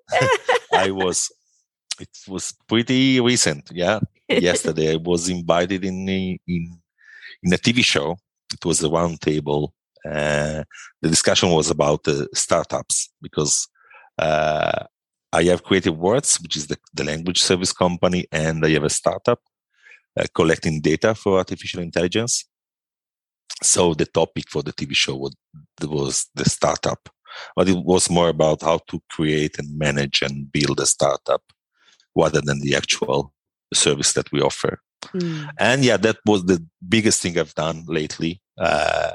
[0.74, 1.32] I was,
[2.00, 3.72] it was pretty recent.
[3.74, 4.00] Yeah.
[4.30, 8.18] Yesterday I was invited in, in, in a TV show.
[8.54, 9.77] It was a roundtable uh,
[11.02, 13.68] the discussion was about uh, startups because
[14.18, 14.86] uh,
[15.34, 18.90] I have Creative Words, which is the, the, language service company, and I have a
[18.90, 19.42] startup
[20.20, 22.46] uh, collecting data for artificial intelligence.
[23.62, 25.36] So the topic for the TV show was,
[25.82, 27.10] was the startup,
[27.56, 31.42] but it was more about how to create and manage and build a startup
[32.16, 33.34] rather than the actual
[33.74, 34.80] service that we offer.
[35.14, 35.50] Mm.
[35.60, 38.42] And yeah, that was the biggest thing I've done lately.
[38.58, 39.12] Uh,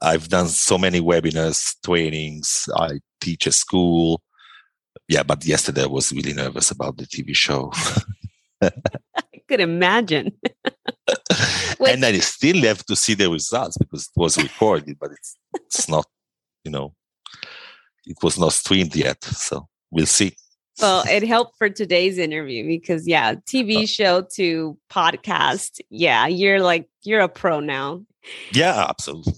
[0.00, 2.68] I've done so many webinars, trainings.
[2.74, 4.22] I teach a school.
[5.08, 7.72] Yeah, but yesterday I was really nervous about the TV show.
[8.62, 8.72] I
[9.48, 10.32] could imagine.
[11.86, 15.88] and I still have to see the results because it was recorded, but it's it's
[15.88, 16.06] not,
[16.64, 16.94] you know,
[18.06, 19.22] it was not streamed yet.
[19.24, 20.34] So we'll see.
[20.80, 23.86] Well, it helped for today's interview because yeah, TV uh.
[23.86, 25.80] show to podcast.
[25.90, 28.02] Yeah, you're like you're a pro now.
[28.52, 29.34] Yeah, absolutely.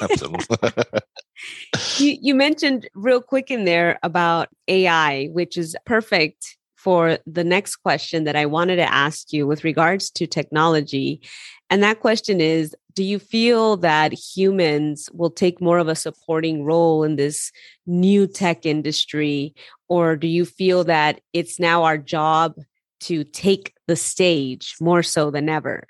[0.00, 0.56] absolutely.
[1.98, 7.76] you, you mentioned real quick in there about AI, which is perfect for the next
[7.76, 11.22] question that I wanted to ask you with regards to technology.
[11.70, 16.62] And that question is Do you feel that humans will take more of a supporting
[16.64, 17.50] role in this
[17.86, 19.54] new tech industry?
[19.88, 22.54] Or do you feel that it's now our job
[23.00, 25.86] to take the stage more so than ever?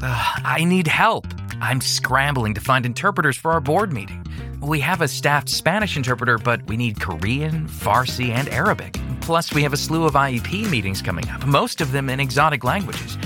[0.00, 1.26] Uh, I need help.
[1.60, 4.24] I'm scrambling to find interpreters for our board meeting.
[4.60, 8.98] We have a staffed Spanish interpreter, but we need Korean, Farsi, and Arabic.
[9.20, 12.64] Plus, we have a slew of IEP meetings coming up, most of them in exotic
[12.64, 13.16] languages.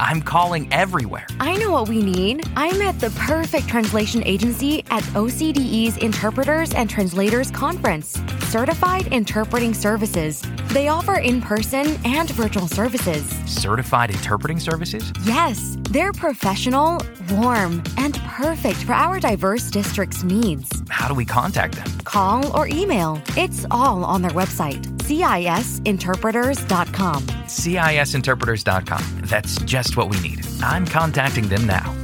[0.00, 1.26] I'm calling everywhere.
[1.40, 2.42] I know what we need.
[2.56, 10.42] I met the perfect translation agency at OCDE's Interpreters and Translators Conference, Certified Interpreting Services.
[10.68, 13.28] They offer in person and virtual services.
[13.44, 15.12] Certified interpreting services?
[15.24, 15.76] Yes.
[15.90, 20.70] They're professional, warm, and perfect for our diverse district's needs.
[20.88, 21.88] How do we contact them?
[22.04, 23.20] Call or email.
[23.36, 27.26] It's all on their website, cisinterpreters.com.
[27.26, 29.20] cisinterpreters.com.
[29.24, 30.44] That's just what we need.
[30.62, 31.94] I'm contacting them now.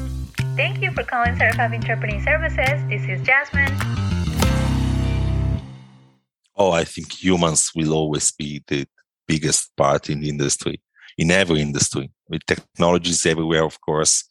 [0.56, 2.82] Thank you for calling Certified Interpreting Services.
[2.88, 3.74] This is Jasmine.
[6.56, 8.86] Oh, I think humans will always be the
[9.26, 10.80] biggest part in the industry,
[11.18, 12.10] in every industry.
[12.28, 14.24] With technologies everywhere, of course.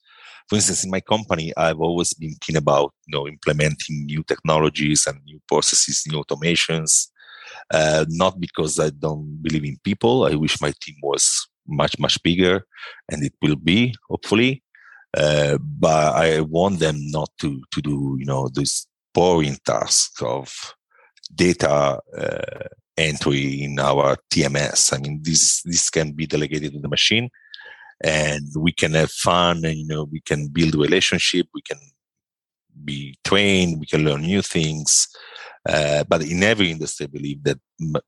[0.50, 5.08] For instance, in my company, I've always been keen about you know implementing new technologies
[5.08, 7.08] and new processes, new automations.
[7.72, 10.26] Uh, not because I don't believe in people.
[10.26, 12.66] I wish my team was much much bigger,
[13.12, 14.64] and it will be hopefully.
[15.18, 20.76] Uh, but I want them not to to do you know this boring task of
[21.34, 24.94] data uh, entry in our TMS.
[24.94, 27.30] I mean, this this can be delegated to the machine,
[28.04, 31.48] and we can have fun, and you know, we can build relationship.
[31.54, 31.80] We can
[32.84, 33.80] be trained.
[33.80, 35.08] We can learn new things.
[35.68, 37.58] Uh, but in every industry, I believe that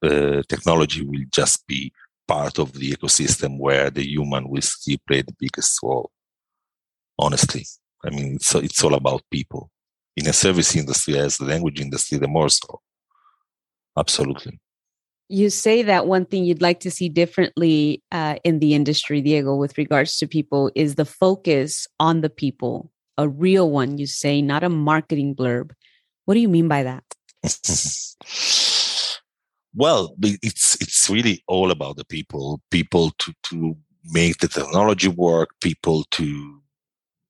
[0.04, 1.92] uh, technology will just be
[2.28, 6.12] part of the ecosystem where the human will still play the biggest role.
[7.18, 7.66] Honestly,
[8.06, 9.70] I mean, it's, it's all about people.
[10.16, 12.82] In a service industry, as the language industry, the more so.
[13.98, 14.60] Absolutely.
[15.30, 19.56] You say that one thing you'd like to see differently uh, in the industry, Diego,
[19.56, 24.42] with regards to people, is the focus on the people, a real one, you say,
[24.42, 25.72] not a marketing blurb.
[26.26, 27.04] What do you mean by that?
[29.78, 35.50] well, it's it's really all about the people, people to to make the technology work,
[35.62, 36.60] people to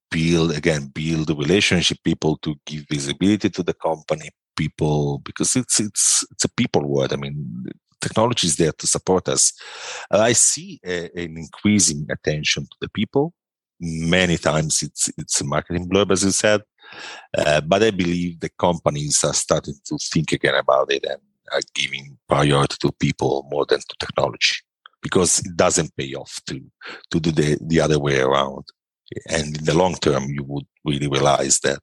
[0.09, 5.81] build again build the relationship, people to give visibility to the company, people because it's
[5.81, 7.65] it's it's a people word I mean,
[7.99, 9.51] technology is there to support us.
[10.09, 13.33] Uh, I see a, an increasing attention to the people.
[13.81, 16.61] Many times it's it's a marketing blurb, as you said,
[17.37, 21.19] uh, but I believe the companies are starting to think again about it and
[21.51, 24.57] are giving priority to people more than to technology
[25.01, 26.59] because it doesn't pay off to
[27.11, 28.63] to do the the other way around.
[29.29, 31.79] And in the long term, you would really realize that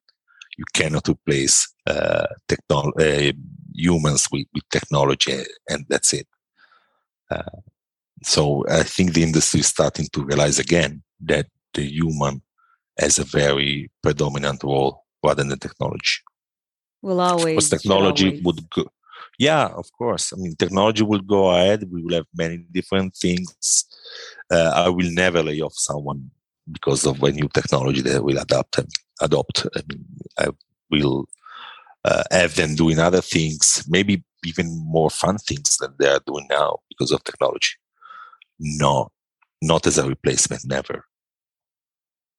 [0.58, 3.32] you cannot replace uh, technol- uh,
[3.74, 6.28] humans with, with technology, and that's it.
[7.30, 7.60] Uh,
[8.22, 12.42] so I think the industry is starting to realize again that the human
[12.98, 16.20] has a very predominant role rather than the technology.
[17.02, 17.68] Will always.
[17.68, 18.42] Because technology always.
[18.42, 18.84] would go.
[19.38, 20.32] Yeah, of course.
[20.32, 21.84] I mean, technology will go ahead.
[21.90, 23.84] We will have many different things.
[24.50, 26.30] Uh, I will never lay off someone
[26.70, 28.88] because of a new technology that will adapt and
[29.20, 29.66] adopt.
[29.76, 30.04] I mean,
[30.38, 30.48] I
[30.90, 31.26] will
[32.04, 36.46] uh, have them doing other things, maybe even more fun things than they are doing
[36.50, 37.74] now because of technology.
[38.58, 39.10] No,
[39.62, 41.06] not as a replacement, never.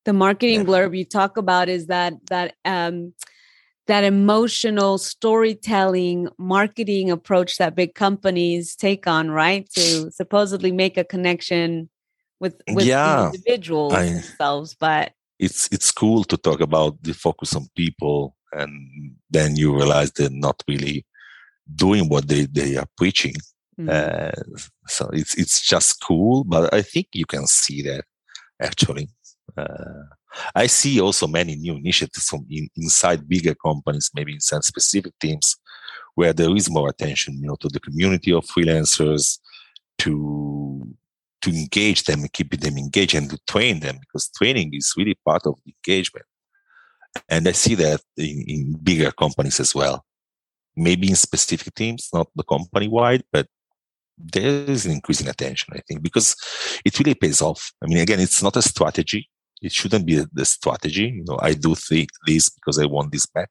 [0.06, 3.14] The marketing blurb you talk about is that that um,
[3.88, 9.70] that emotional storytelling marketing approach that big companies take on, right?
[9.76, 11.90] To supposedly make a connection
[12.40, 17.56] with with yeah, individuals I, themselves, but it's it's cool to talk about the focus
[17.56, 21.06] on people and then you realize they're not really
[21.76, 23.36] doing what they, they are preaching
[23.80, 23.90] mm.
[23.90, 24.32] uh,
[24.88, 28.06] so it's it's just cool but i think you can see that
[28.62, 29.10] actually
[29.58, 30.04] uh,
[30.56, 35.56] i see also many new initiatives from in, inside bigger companies maybe inside specific teams
[36.16, 39.40] where there is more attention you know to the community of freelancers
[39.98, 40.96] to
[41.46, 45.46] to engage them keep them engaged and to train them because training is really part
[45.46, 46.26] of engagement.
[47.30, 50.04] And I see that in, in bigger companies as well.
[50.76, 53.48] Maybe in specific teams, not the company wide, but
[54.18, 56.36] there is an increasing attention, I think, because
[56.84, 57.72] it really pays off.
[57.82, 59.30] I mean, again, it's not a strategy.
[59.62, 61.14] It shouldn't be the strategy.
[61.16, 63.50] You know, I do think this because I want this back.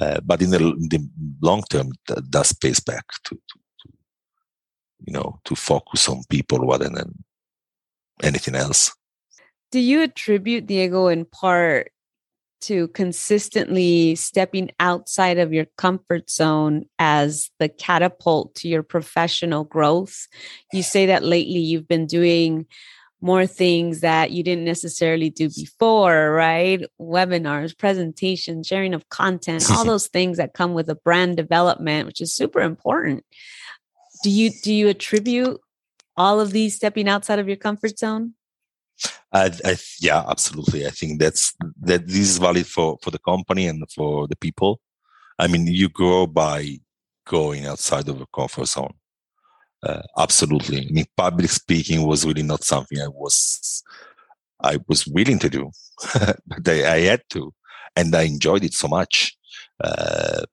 [0.00, 1.08] Uh, but in the, in the,
[1.40, 3.92] long term, that does pays back to, to, to,
[5.06, 7.24] you know, to focus on people rather than
[8.22, 8.92] anything else.
[9.70, 11.92] Do you attribute Diego in part
[12.62, 20.26] to consistently stepping outside of your comfort zone as the catapult to your professional growth.
[20.72, 22.66] You say that lately you've been doing
[23.20, 26.82] more things that you didn't necessarily do before, right?
[27.00, 32.20] Webinars, presentations, sharing of content, all those things that come with a brand development, which
[32.20, 33.24] is super important.
[34.22, 35.60] Do you do you attribute
[36.16, 38.34] all of these stepping outside of your comfort zone?
[39.32, 40.86] I, I, yeah, absolutely.
[40.86, 44.80] I think that's that this is valid for for the company and for the people.
[45.38, 46.78] I mean, you grow by
[47.26, 48.94] going outside of your comfort zone.
[49.82, 50.86] Uh, absolutely.
[50.86, 53.82] I mean, public speaking was really not something I was
[54.60, 55.70] I was willing to do,
[56.14, 57.52] but I, I, had to,
[57.94, 59.36] and I enjoyed it so much.
[59.82, 60.44] Uh,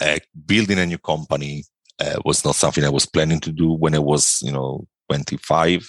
[0.00, 1.64] uh, building a new company
[1.98, 5.88] uh, was not something I was planning to do when I was, you know, 25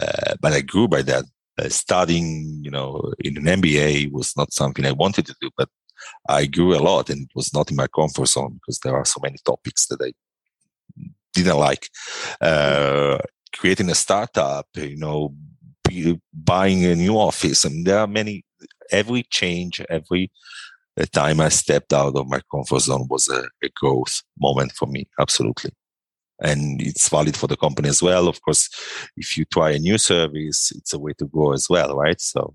[0.00, 1.24] uh, but I grew by that.
[1.56, 5.68] Uh, studying, you know, in an MBA was not something I wanted to do, but
[6.28, 9.04] I grew a lot and it was not in my comfort zone because there are
[9.04, 10.12] so many topics that I
[11.34, 11.88] didn't like.
[12.40, 13.18] Uh,
[13.54, 15.34] creating a startup, you know,
[16.32, 17.64] buying a new office.
[17.64, 18.44] I mean, there are many,
[18.90, 20.30] every change, every
[21.12, 25.08] time I stepped out of my comfort zone was a, a growth moment for me.
[25.20, 25.70] Absolutely
[26.40, 28.28] and it's valid for the company as well.
[28.28, 28.68] Of course,
[29.16, 32.20] if you try a new service, it's a way to grow as well, right?
[32.20, 32.54] So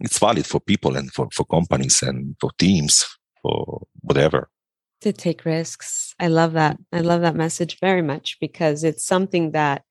[0.00, 3.04] it's valid for people and for, for companies and for teams,
[3.42, 4.48] for whatever.
[5.02, 6.14] To take risks.
[6.18, 6.78] I love that.
[6.92, 9.82] I love that message very much because it's something that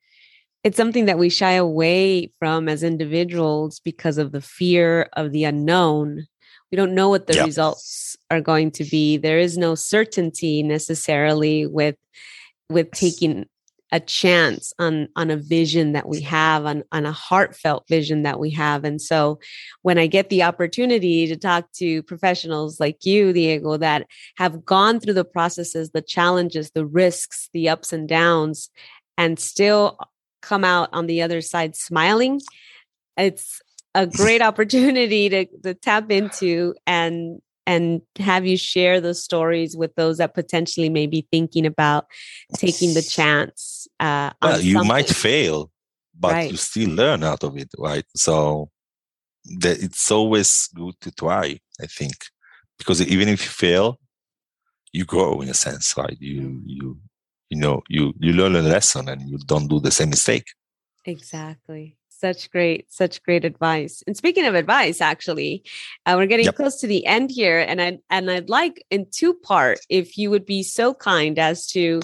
[0.64, 5.44] it's something that we shy away from as individuals because of the fear of the
[5.44, 6.26] unknown.
[6.72, 7.46] We don't know what the yeah.
[7.46, 9.18] results are going to be.
[9.18, 11.96] There is no certainty necessarily with
[12.70, 13.46] with taking
[13.96, 18.42] a chance on on a vision that we have on on a heartfelt vision that
[18.42, 18.84] we have.
[18.84, 19.40] And so
[19.84, 25.00] when i get the opportunity to talk to professionals like you diego that have gone
[25.00, 28.70] through the processes the challenges the risks the ups and downs
[29.18, 29.98] and still
[30.42, 32.42] come out on the other side smiling
[33.16, 33.62] it's
[33.94, 39.96] a great opportunity to, to tap into and and have you share those stories with
[39.96, 42.06] those that potentially may be thinking about
[42.56, 44.88] taking the chance uh, well you something.
[44.88, 45.72] might fail
[46.18, 46.52] but right.
[46.52, 48.70] you still learn out of it right so
[49.60, 52.16] that it's always good to try i think
[52.78, 54.00] because even if you fail
[54.94, 56.62] you grow in a sense right you mm.
[56.66, 56.98] you
[57.50, 60.46] you know you you learn a lesson and you don't do the same mistake
[61.06, 65.64] exactly such great such great advice and speaking of advice actually
[66.06, 66.56] uh, we're getting yep.
[66.56, 70.30] close to the end here and i and i'd like in two part if you
[70.30, 72.02] would be so kind as to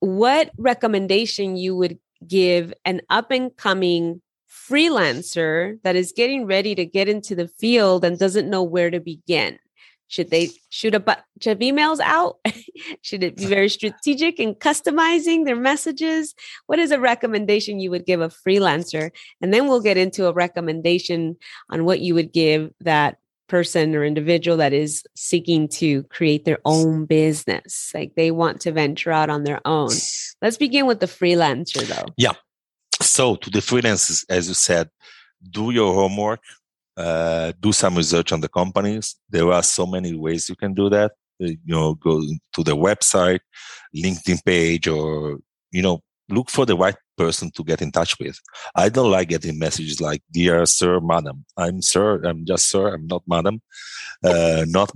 [0.00, 4.20] what recommendation you would give an up and coming
[4.50, 9.00] freelancer that is getting ready to get into the field and doesn't know where to
[9.00, 9.58] begin
[10.12, 12.36] should they shoot a bunch of emails out?
[13.00, 16.34] Should it be very strategic in customizing their messages?
[16.66, 19.10] What is a recommendation you would give a freelancer?
[19.40, 21.38] And then we'll get into a recommendation
[21.70, 23.16] on what you would give that
[23.48, 27.90] person or individual that is seeking to create their own business.
[27.94, 29.92] Like they want to venture out on their own.
[30.42, 32.12] Let's begin with the freelancer though.
[32.18, 32.34] Yeah.
[33.00, 34.90] So to the freelancers, as you said,
[35.50, 36.40] do your homework
[36.96, 39.16] uh, do some research on the companies.
[39.28, 41.12] There are so many ways you can do that.
[41.42, 42.20] Uh, you know, go
[42.54, 43.40] to the website,
[43.96, 45.38] LinkedIn page, or
[45.70, 48.38] you know, look for the right person to get in touch with.
[48.74, 52.22] I don't like getting messages like "Dear Sir, Madam." I'm Sir.
[52.24, 52.94] I'm just Sir.
[52.94, 53.62] I'm not Madam.
[54.22, 54.90] Uh, not.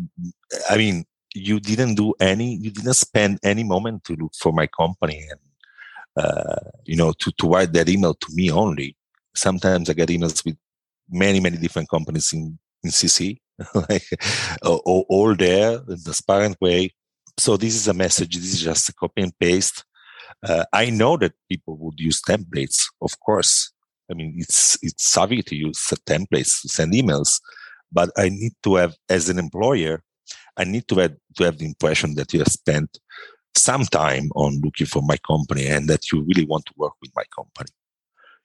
[0.70, 2.56] I mean, you didn't do any.
[2.56, 5.40] You didn't spend any moment to look for my company and
[6.24, 8.96] uh, you know to to write that email to me only.
[9.34, 10.56] Sometimes I get emails with
[11.08, 13.38] many many different companies in in CC,
[13.88, 14.04] like
[14.62, 16.90] all, all there in the transparent way.
[17.38, 18.36] So this is a message.
[18.36, 19.84] This is just a copy and paste.
[20.42, 23.72] Uh, I know that people would use templates, of course.
[24.10, 27.40] I mean, it's it's savvy to use templates to send emails,
[27.90, 30.02] but I need to have, as an employer,
[30.56, 32.98] I need to have to have the impression that you have spent
[33.56, 37.10] some time on looking for my company and that you really want to work with
[37.16, 37.70] my company.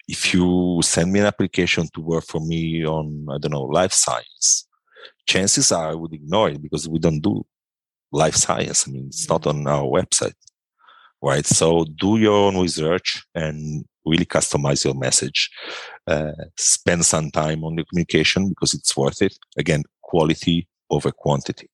[0.07, 3.93] If you send me an application to work for me on, I don't know, life
[3.93, 4.67] science,
[5.27, 7.45] chances are I would ignore it because we don't do
[8.11, 8.87] life science.
[8.87, 10.33] I mean, it's not on our website,
[11.21, 11.45] right?
[11.45, 15.49] So do your own research and really customize your message.
[16.07, 19.37] Uh, spend some time on the communication because it's worth it.
[19.57, 21.69] Again, quality over quantity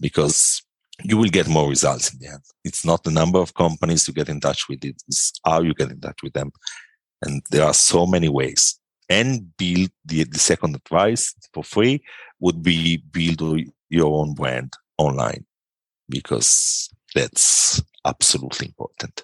[0.00, 0.62] because
[1.02, 2.42] you will get more results in the end.
[2.64, 5.90] It's not the number of companies you get in touch with, it's how you get
[5.90, 6.50] in touch with them.
[7.22, 8.78] And there are so many ways.
[9.08, 12.02] And build the, the second advice for free
[12.38, 15.44] would be build your own brand online
[16.08, 19.22] because that's absolutely important.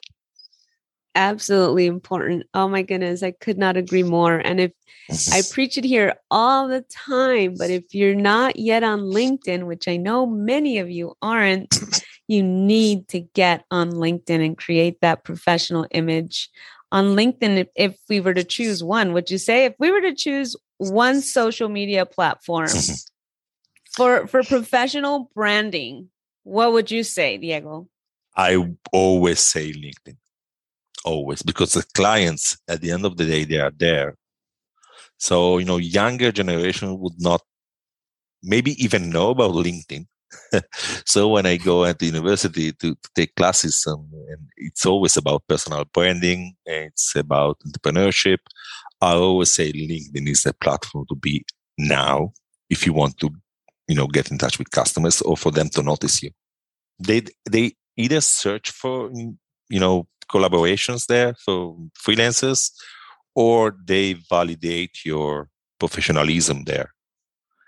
[1.15, 2.45] Absolutely important.
[2.53, 4.37] Oh my goodness, I could not agree more.
[4.37, 4.73] And if
[5.33, 9.89] I preach it here all the time, but if you're not yet on LinkedIn, which
[9.89, 11.81] I know many of you aren't,
[12.29, 16.51] you need to get on LinkedIn and create that professional image.
[16.93, 20.15] On LinkedIn, if, we were to choose one, would you say if we were to
[20.15, 22.95] choose one social media platform mm-hmm.
[23.97, 26.11] for for professional branding,
[26.45, 27.89] what would you say, Diego?
[28.37, 30.17] I always say LinkedIn.
[31.05, 34.17] Always, because the clients at the end of the day, they are there.
[35.19, 37.43] So, you know, younger generation would not
[38.43, 40.07] maybe even know about LinkedIn.
[41.05, 45.17] so when I go at the university to, to take classes, um, and it's always
[45.17, 48.39] about personal branding, it's about entrepreneurship.
[49.01, 51.45] I always say LinkedIn is the platform to be
[51.79, 52.33] now
[52.71, 53.31] if you want to,
[53.87, 56.31] you know, get in touch with customers or for them to notice you
[56.99, 59.11] they they either search for
[59.69, 62.71] you know collaborations there for freelancers
[63.35, 65.49] or they validate your
[65.79, 66.93] professionalism there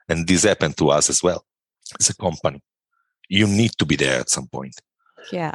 [0.08, 1.44] and this happened to us as well
[1.98, 2.60] as a company
[3.28, 4.74] you need to be there at some point
[5.32, 5.54] yeah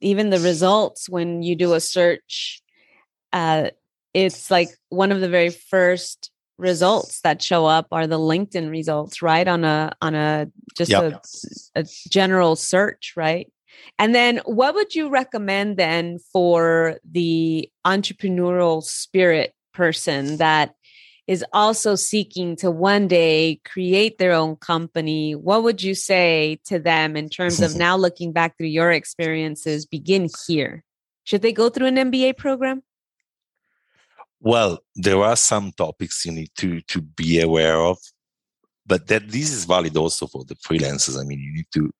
[0.00, 2.62] even the results when you do a search
[3.32, 3.68] uh
[4.14, 9.22] it's like one of the very first results that show up are the LinkedIn results,
[9.22, 9.48] right?
[9.48, 11.24] On a on a just yep.
[11.74, 13.50] a, a general search, right?
[13.98, 20.74] And then what would you recommend then for the entrepreneurial spirit person that
[21.30, 25.36] is also seeking to one day create their own company?
[25.36, 29.86] What would you say to them in terms of now looking back through your experiences?
[29.86, 30.82] Begin here.
[31.22, 32.82] Should they go through an MBA program?
[34.40, 37.98] Well, there are some topics you need to to be aware of,
[38.84, 41.16] but that this is valid also for the freelancers.
[41.16, 41.92] I mean, you need to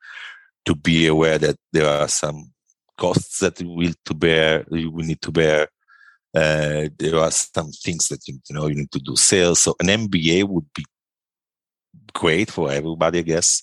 [0.65, 2.51] to be aware that there are some
[2.97, 4.65] costs that you will to bear.
[4.73, 5.69] You will need to bear.
[6.35, 9.61] Uh, there are some things that you, you know you need to do sales.
[9.61, 10.85] So an MBA would be
[12.13, 13.63] great for everybody, I guess.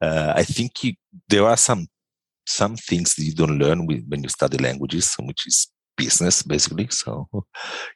[0.00, 0.94] Uh, I think you,
[1.28, 1.86] there are some
[2.46, 6.88] some things that you don't learn when you study languages, which is business basically.
[6.90, 7.26] So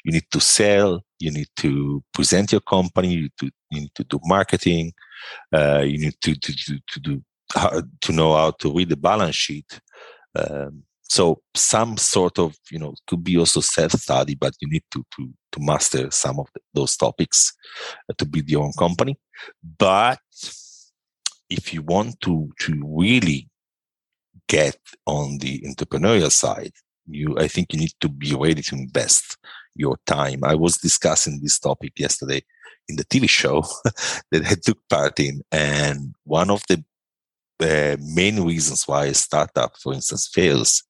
[0.04, 3.94] you need to sell, you need to present your company, you need to, you need
[3.94, 4.92] to do marketing,
[5.54, 7.22] uh, you need to, to, to, to do
[7.54, 9.80] how, to know how to read the balance sheet.
[10.34, 14.84] Um, so some sort of you know could be also self study, but you need
[14.92, 17.52] to to to master some of the, those topics
[18.08, 19.18] uh, to build your own company.
[19.78, 20.20] But
[21.48, 23.48] if you want to to really
[24.48, 26.72] get on the entrepreneurial side,
[27.06, 29.36] you i think you need to be ready to invest
[29.74, 32.40] your time i was discussing this topic yesterday
[32.88, 33.62] in the tv show
[34.30, 36.82] that i took part in and one of the
[37.62, 40.84] uh, main reasons why a startup for instance fails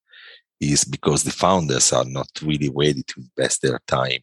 [0.61, 4.19] is because the founders are not really ready to invest their time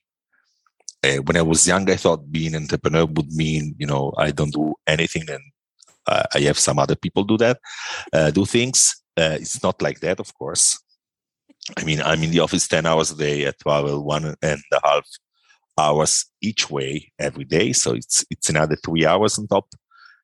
[1.04, 4.30] uh, when i was young i thought being an entrepreneur would mean you know i
[4.30, 5.42] don't do anything and
[6.06, 7.58] uh, i have some other people do that
[8.12, 10.78] uh, do things uh, it's not like that of course
[11.76, 13.46] I mean, I'm in the office 10 hours a day.
[13.46, 15.06] I travel one and a half
[15.78, 17.72] hours each way every day.
[17.72, 19.66] So it's, it's another three hours on top.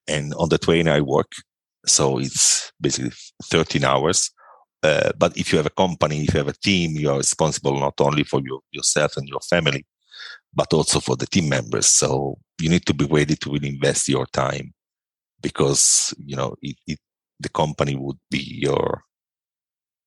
[0.08, 1.32] And on the train, I work.
[1.86, 3.12] So it's basically
[3.44, 4.30] 13 hours.
[4.84, 7.80] Uh, but if you have a company, if you have a team, you are responsible
[7.80, 9.86] not only for your, yourself and your family,
[10.52, 11.86] but also for the team members.
[11.86, 14.74] So you need to be ready to really invest your time
[15.40, 16.98] because, you know, it, it,
[17.40, 19.02] the company would be your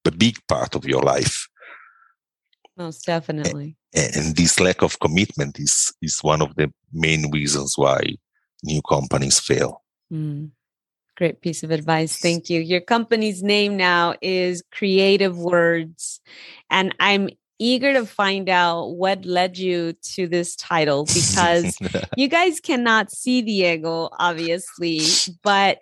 [0.08, 1.48] a big part of your life.
[2.78, 3.76] Most definitely.
[3.94, 8.00] And, and this lack of commitment is is one of the main reasons why
[8.64, 9.84] new companies fail.
[10.12, 10.52] Mm.
[11.18, 12.18] Great piece of advice.
[12.18, 12.62] Thank you.
[12.62, 16.22] Your company's name now is Creative Words.
[16.70, 21.76] And I'm eager to find out what led you to this title because
[22.18, 25.02] you guys cannot see Diego, obviously,
[25.44, 25.80] but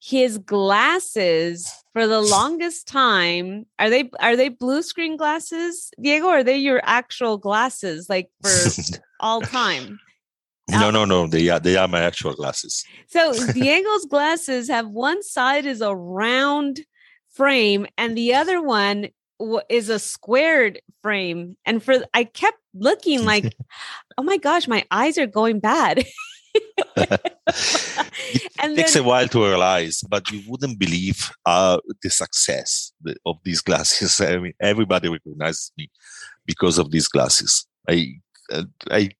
[0.00, 6.38] his glasses for the longest time are they are they blue screen glasses diego or
[6.38, 8.70] are they your actual glasses like for
[9.20, 9.98] all time
[10.70, 15.22] no no no they are they are my actual glasses so diego's glasses have one
[15.22, 16.80] side is a round
[17.30, 19.08] frame and the other one
[19.68, 23.54] is a squared frame and for i kept looking like
[24.18, 26.04] oh my gosh my eyes are going bad
[26.96, 32.92] it takes then, a while to realize, but you wouldn't believe uh, the success
[33.26, 34.20] of these glasses.
[34.20, 35.90] I mean, everybody recognizes me
[36.46, 37.66] because of these glasses.
[37.88, 38.14] I
[38.52, 39.10] uh, I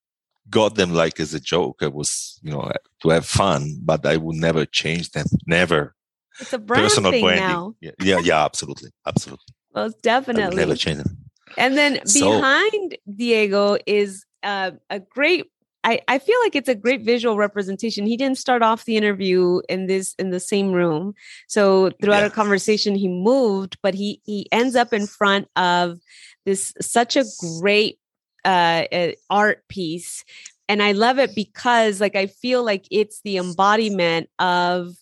[0.50, 1.78] got them like as a joke.
[1.82, 2.70] I was, you know,
[3.02, 5.26] to have fun, but I would never change them.
[5.46, 5.94] Never.
[6.40, 7.46] It's a brand Personal thing branding.
[7.46, 7.74] now.
[7.80, 9.44] Yeah, yeah, yeah, absolutely, absolutely.
[9.74, 10.56] Most definitely.
[10.56, 11.18] never change them.
[11.56, 15.46] And then so, behind Diego is uh, a great
[15.84, 18.04] I, I feel like it's a great visual representation.
[18.04, 21.14] He didn't start off the interview in this in the same room.
[21.46, 22.24] So throughout yeah.
[22.24, 25.98] our conversation, he moved, but he he ends up in front of
[26.44, 27.24] this such a
[27.60, 27.97] great
[28.44, 30.24] uh, uh art piece
[30.68, 34.94] and I love it because like I feel like it's the embodiment of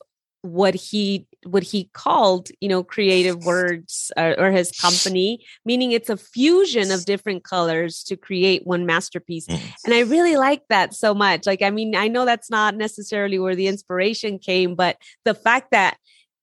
[0.42, 6.08] what he what he called you know creative words uh, or his company meaning it's
[6.08, 9.60] a fusion of different colors to create one masterpiece mm.
[9.84, 13.38] and i really like that so much like i mean i know that's not necessarily
[13.38, 15.96] where the inspiration came but the fact that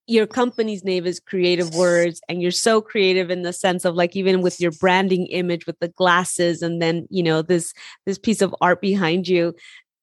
[0.07, 4.15] your company's name is creative words and you're so creative in the sense of like
[4.15, 7.73] even with your branding image with the glasses and then you know this
[8.05, 9.53] this piece of art behind you.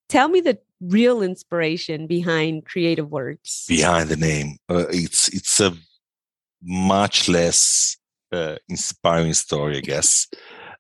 [0.09, 3.65] Tell me the real inspiration behind creative words.
[3.69, 4.57] Behind the name.
[4.69, 5.77] Uh, it's it's a
[6.63, 7.97] much less
[8.33, 10.27] uh, inspiring story i guess.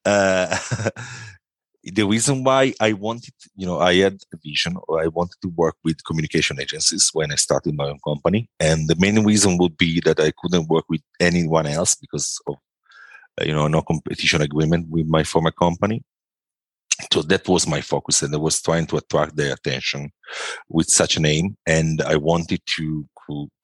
[0.04, 0.56] Uh,
[1.82, 5.48] the reason why i wanted you know i had a vision or i wanted to
[5.56, 8.48] work with communication agencies when i started my own company.
[8.58, 12.56] And the main reason would be that i couldn't work with anyone else because of
[13.40, 16.02] uh, you know no competition agreement with my former company.
[17.12, 20.10] So that was my focus and i was trying to attract their attention
[20.68, 21.56] with such a name.
[21.66, 23.08] And i wanted to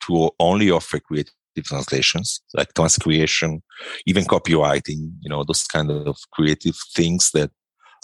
[0.07, 3.61] to only offer creative translations like transcreation
[4.05, 7.51] even copywriting you know those kind of creative things that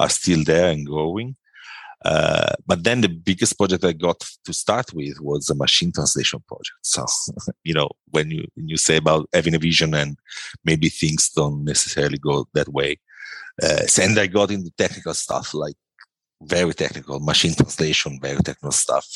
[0.03, 1.37] are still there and growing
[2.05, 6.43] uh, but then the biggest project I got to start with was a machine translation
[6.49, 6.79] project.
[6.83, 7.07] So,
[7.65, 10.17] you know, when you when you say about having a vision and
[10.65, 12.99] maybe things don't necessarily go that way,
[13.63, 15.77] uh, and I got into technical stuff like
[16.43, 19.07] very technical machine translation, very technical stuff.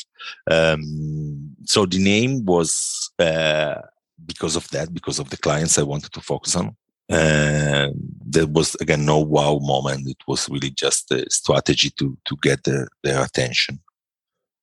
[0.49, 3.81] Um, so the name was uh,
[4.25, 6.77] because of that, because of the clients I wanted to focus on.
[7.09, 7.93] And
[8.25, 10.07] there was again no wow moment.
[10.07, 13.79] It was really just a strategy to to get the, their attention.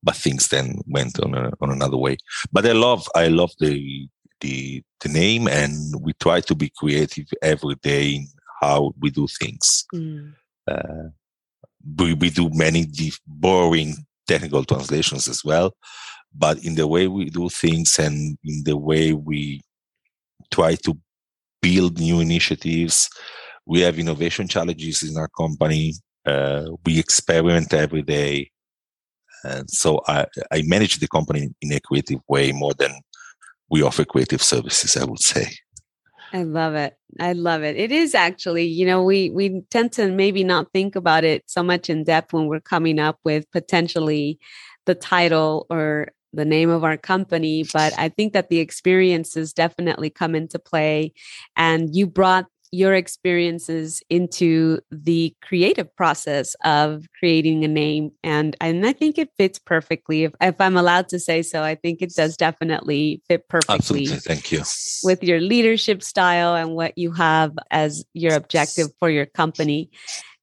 [0.03, 2.19] But things then went on a, on another way.
[2.53, 4.09] But I love I love the
[4.41, 8.27] the the name, and we try to be creative every day in
[8.61, 9.85] how we do things.
[9.95, 10.35] Mm.
[10.71, 11.09] Uh,
[11.99, 12.87] we, we do many
[13.27, 13.95] boring
[14.27, 15.75] technical translations as well,
[16.35, 19.63] but in the way we do things and in the way we
[20.51, 20.97] try to
[21.65, 23.09] build new initiatives,
[23.65, 25.95] we have innovation challenges in our company.
[26.27, 28.51] Uh, we experiment every day.
[29.45, 32.93] And so I, I manage the company in a creative way more than
[33.71, 35.47] we offer creative services, I would say.
[36.35, 36.95] I love it.
[37.21, 37.77] I love it.
[37.77, 41.63] It is actually, you know, we we tend to maybe not think about it so
[41.63, 44.39] much in depth when we're coming up with potentially
[44.85, 50.11] the title or the name of our company, but I think that the experiences definitely
[50.11, 51.13] come into play.
[51.57, 58.85] And you brought your experiences into the creative process of creating a name and and
[58.85, 62.13] I think it fits perfectly if, if I'm allowed to say so I think it
[62.17, 64.17] does definitely fit perfectly Absolutely.
[64.19, 64.63] thank you
[65.05, 69.91] with your leadership style and what you have as your objective for your company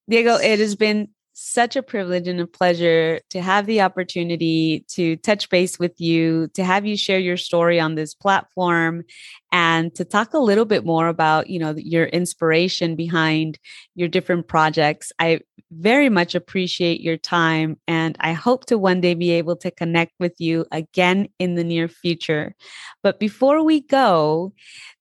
[0.09, 1.09] Diego it has been
[1.43, 6.47] such a privilege and a pleasure to have the opportunity to touch base with you,
[6.53, 9.03] to have you share your story on this platform,
[9.51, 13.57] and to talk a little bit more about, you know, your inspiration behind
[13.95, 15.11] your different projects.
[15.17, 15.39] I
[15.71, 20.13] very much appreciate your time, and I hope to one day be able to connect
[20.19, 22.53] with you again in the near future.
[23.01, 24.53] But before we go,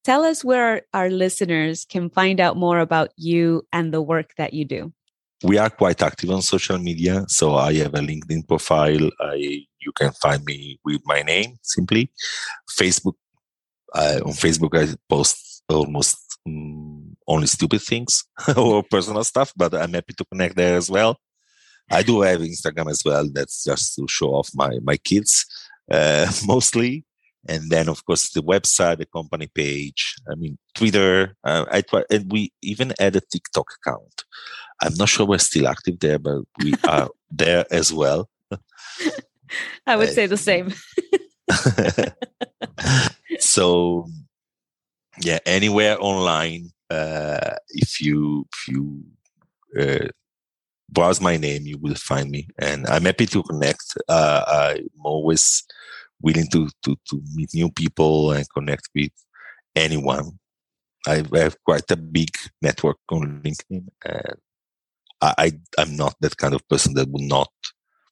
[0.05, 4.55] tell us where our listeners can find out more about you and the work that
[4.55, 4.93] you do
[5.43, 7.25] we are quite active on social media.
[7.29, 9.11] So I have a LinkedIn profile.
[9.21, 12.11] I you can find me with my name simply.
[12.71, 13.15] Facebook
[13.95, 18.25] uh, on Facebook I post almost um, only stupid things
[18.57, 21.19] or personal stuff, but I'm happy to connect there as well.
[21.91, 23.29] I do have Instagram as well.
[23.33, 25.47] That's just to show off my my kids
[25.91, 27.05] uh, mostly.
[27.49, 30.15] and then of course the website, the company page.
[30.31, 31.37] I mean Twitter.
[31.43, 34.25] Uh, I try, and we even add a TikTok account.
[34.83, 38.29] I'm not sure we're still active there, but we are there as well.
[39.87, 40.73] I would uh, say the same.
[43.39, 44.07] so
[45.23, 49.05] yeah, anywhere online, uh, if you if you
[49.79, 50.09] uh,
[50.89, 53.85] browse my name, you will find me, and I'm happy to connect.
[54.09, 54.45] Uh,
[54.77, 55.65] I'm always
[56.23, 59.13] willing to, to to meet new people and connect with
[59.75, 60.39] anyone.
[61.07, 62.31] I have quite a big
[62.63, 64.35] network on LinkedIn, and
[65.23, 67.51] I, I am not that kind of person that would not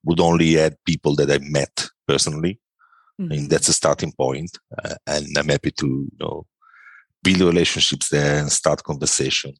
[0.05, 2.61] would only add people that I met personally.
[3.21, 3.33] Mm-hmm.
[3.33, 6.47] I mean, that's a starting point, uh, and I'm happy to you know
[7.23, 9.55] build relationships there and start conversation.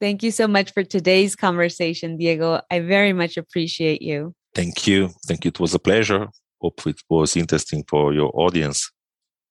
[0.00, 2.60] Thank you so much for today's conversation, Diego.
[2.70, 4.34] I very much appreciate you.
[4.54, 5.10] Thank you.
[5.26, 5.50] Thank you.
[5.50, 6.28] It was a pleasure.
[6.60, 8.90] Hope it was interesting for your audience.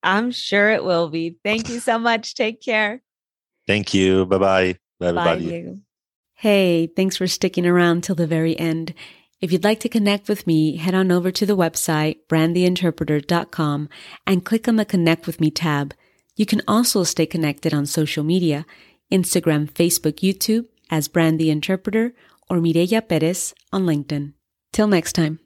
[0.02, 1.38] I'm sure it will be.
[1.44, 2.36] Thank you so much.
[2.36, 3.02] Take care.
[3.68, 4.26] Thank you.
[4.26, 4.78] Bye-bye.
[5.00, 5.64] Bye, everybody.
[5.64, 5.78] Bye,
[6.44, 8.94] hey, thanks for sticking around till the very end.
[9.40, 13.88] If you'd like to connect with me, head on over to the website, brandtheinterpreter.com,
[14.28, 15.94] and click on the Connect with Me tab.
[16.36, 18.66] You can also stay connected on social media
[19.10, 22.14] Instagram, Facebook, YouTube as Brand the Interpreter
[22.50, 24.34] or Mireya Perez on LinkedIn.
[24.74, 25.43] Till next time.